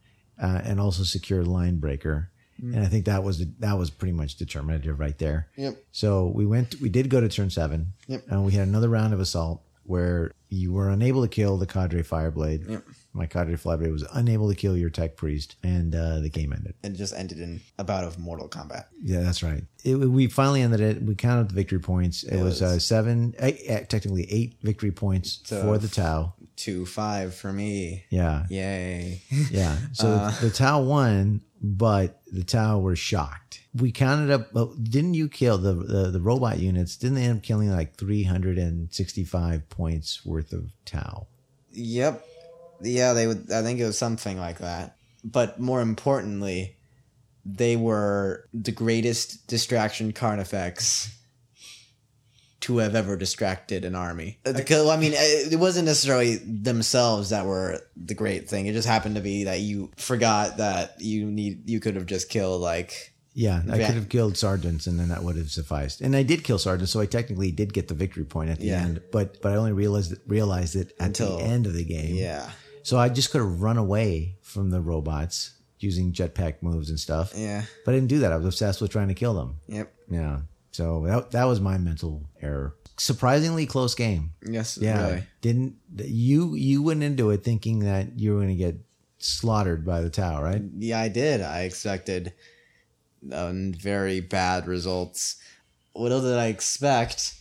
[0.43, 2.31] uh, and also secured line breaker.
[2.59, 5.49] And I think that was that was pretty much determinative right there.
[5.57, 5.77] Yep.
[5.93, 6.81] So we went.
[6.81, 7.93] We did go to turn seven.
[8.07, 8.23] Yep.
[8.31, 12.03] And we had another round of assault where you were unable to kill the Cadre
[12.03, 12.67] Fireblade.
[12.69, 12.83] Yep.
[13.13, 16.75] My Cadre Fireblade was unable to kill your Tech Priest, and uh, the game ended.
[16.83, 18.89] It just ended in a bout of Mortal combat.
[19.03, 19.63] Yeah, that's right.
[19.85, 21.03] It, we finally ended it.
[21.03, 22.23] We counted the victory points.
[22.25, 25.89] It, It was, was- uh, seven, eight, eh, technically eight victory points So- for the
[25.89, 26.33] Tau.
[26.57, 28.05] Two five for me.
[28.11, 29.23] Yeah, Yay.
[29.51, 29.77] yeah.
[29.93, 30.31] So Uh.
[30.41, 33.61] the Tau won, but the Tau were shocked.
[33.75, 34.55] We counted up.
[34.55, 36.97] Well, didn't you kill the, the the robot units?
[36.97, 41.27] Didn't they end up killing like three hundred and sixty five points worth of Tau?
[41.73, 42.25] Yep.
[42.83, 43.51] Yeah, they would.
[43.53, 44.97] I think it was something like that.
[45.25, 46.77] But more importantly,
[47.45, 51.16] they were the greatest distraction carnifex
[52.61, 54.39] to have ever distracted an army.
[54.47, 58.67] Uh, Because I mean, it it wasn't necessarily themselves that were the great thing.
[58.67, 61.69] It just happened to be that you forgot that you need.
[61.69, 63.13] You could have just killed like.
[63.39, 66.01] Yeah, I could have killed sergeants, and then that would have sufficed.
[66.01, 68.69] And I did kill sergeants, so I technically did get the victory point at the
[68.69, 68.81] Yeah.
[68.83, 69.03] end.
[69.13, 72.15] But but I only realized realized it at Until- the end of the game.
[72.15, 72.51] Yeah.
[72.83, 77.35] So I just could have run away from the robots using jetpack moves and stuff.
[77.37, 77.65] Yeah.
[77.85, 78.33] But I didn't do that.
[78.33, 79.57] I was obsessed with trying to kill them.
[79.69, 79.93] Yep.
[80.11, 80.39] Yeah.
[80.77, 82.75] So that, that was my mental error.
[82.99, 84.33] Surprisingly close game.
[84.47, 84.77] Yes.
[84.79, 85.07] Yeah.
[85.09, 85.23] Really.
[85.41, 88.77] Didn't you you went into it thinking that you were going to get
[89.19, 90.61] slaughtered by the Tau, right?
[90.79, 91.41] Yeah, I did.
[91.41, 92.35] I expected
[93.33, 95.37] um, very bad results.
[95.95, 97.35] Little did I expect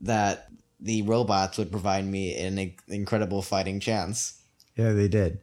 [0.00, 0.46] that
[0.78, 4.40] the robots would provide me an incredible fighting chance
[4.76, 5.40] Yeah, they did.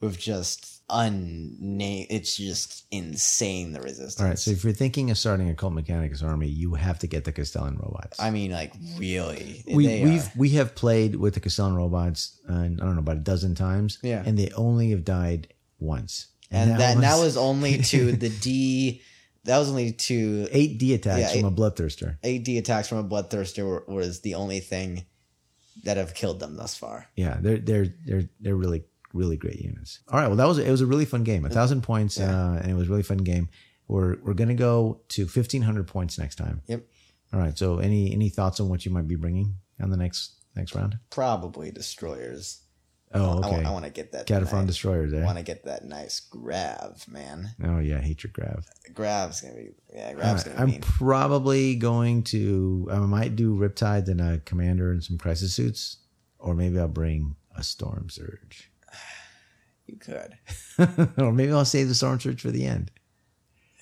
[0.00, 2.06] with just unnamed.
[2.10, 4.20] It's just insane the resistance.
[4.20, 4.38] All right.
[4.38, 7.32] So if you're thinking of starting a Cult Mechanicus army, you have to get the
[7.32, 8.20] Kastelan robots.
[8.20, 12.38] I mean, like really, we they we've are- we have played with the Kastelan robots,
[12.48, 13.98] uh, I don't know about a dozen times.
[14.02, 14.22] Yeah.
[14.24, 19.02] and they only have died once, and that that was only to the D.
[19.44, 22.18] That was only to eight D attacks Yeah, from a bloodthirster.
[22.22, 25.06] Eight D attacks from a bloodthirster were, was the only thing
[25.84, 27.06] that have killed them thus far.
[27.16, 30.00] Yeah, they're they're they're they're really really great units.
[30.08, 31.44] All right, well that was it was a really fun game.
[31.44, 32.52] A thousand points, Yeah.
[32.52, 33.48] uh, and it was a really fun game.
[33.88, 36.62] We're we're gonna go to fifteen hundred points next time.
[36.66, 36.86] Yep.
[37.32, 37.56] All right.
[37.56, 40.98] So any any thoughts on what you might be bringing on the next next round?
[41.10, 42.62] Probably destroyers.
[43.12, 43.56] Oh, okay.
[43.56, 43.70] I, okay.
[43.70, 44.28] want to get that.
[44.28, 47.50] Kataphron nice, destroyers I want to get that nice grav, man.
[47.64, 48.64] Oh yeah, hate your grav.
[48.94, 50.12] Grav's gonna be yeah.
[50.12, 50.74] Grav's right, gonna be.
[50.74, 50.86] I'm be.
[50.86, 52.88] probably going to.
[52.90, 55.96] I might do Riptides and a commander and some crisis suits,
[56.38, 58.70] or maybe I'll bring a storm surge,
[59.90, 61.10] You could.
[61.18, 62.90] or maybe I'll save the storm surge for the end.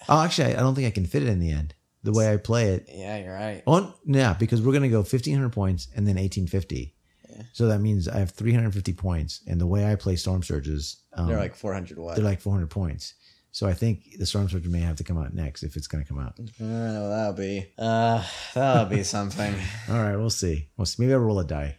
[0.08, 1.74] Oh, actually, I don't think I can fit it in the end.
[2.02, 2.88] The way I play it.
[2.88, 3.62] Yeah, you're right.
[3.66, 6.94] Oh, yeah, because we're gonna go 1500 points and then 1850.
[7.28, 7.42] Yeah.
[7.52, 11.26] So that means I have 350 points, and the way I play storm surges, um,
[11.28, 12.16] They're like 400 what?
[12.16, 13.14] they're like 400 points.
[13.50, 16.04] So I think the storm surge may have to come out next if it's gonna
[16.04, 16.34] come out.
[16.38, 16.44] I.
[16.60, 17.66] That'll be.
[17.76, 18.22] Uh,
[18.54, 19.54] that'll be something.
[19.90, 20.68] All right, we'll see.
[20.76, 21.02] We'll see.
[21.02, 21.76] Maybe I'll roll a die.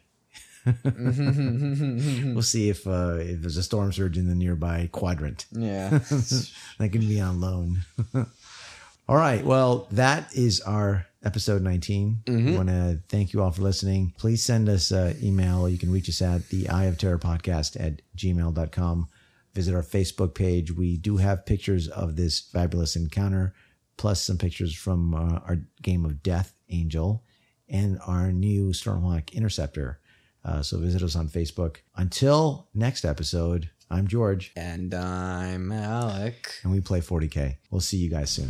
[2.33, 5.45] We'll see if uh, if there's a storm surge in the nearby quadrant.
[5.51, 5.89] yeah.
[6.77, 7.79] that can be on loan.
[9.07, 9.43] all right.
[9.43, 12.23] Well, that is our episode 19.
[12.27, 14.13] I want to thank you all for listening.
[14.17, 15.67] Please send us an email.
[15.67, 19.07] You can reach us at the Eye of Terror podcast at gmail.com.
[19.53, 20.71] Visit our Facebook page.
[20.71, 23.53] We do have pictures of this fabulous encounter,
[23.97, 27.23] plus some pictures from uh, our game of Death Angel
[27.67, 29.99] and our new Stormhawk Interceptor.
[30.43, 31.77] Uh, so visit us on Facebook.
[31.95, 36.59] Until next episode, I'm George and I'm Alec.
[36.63, 37.57] and we play 40K.
[37.71, 38.49] We'll see you guys soon.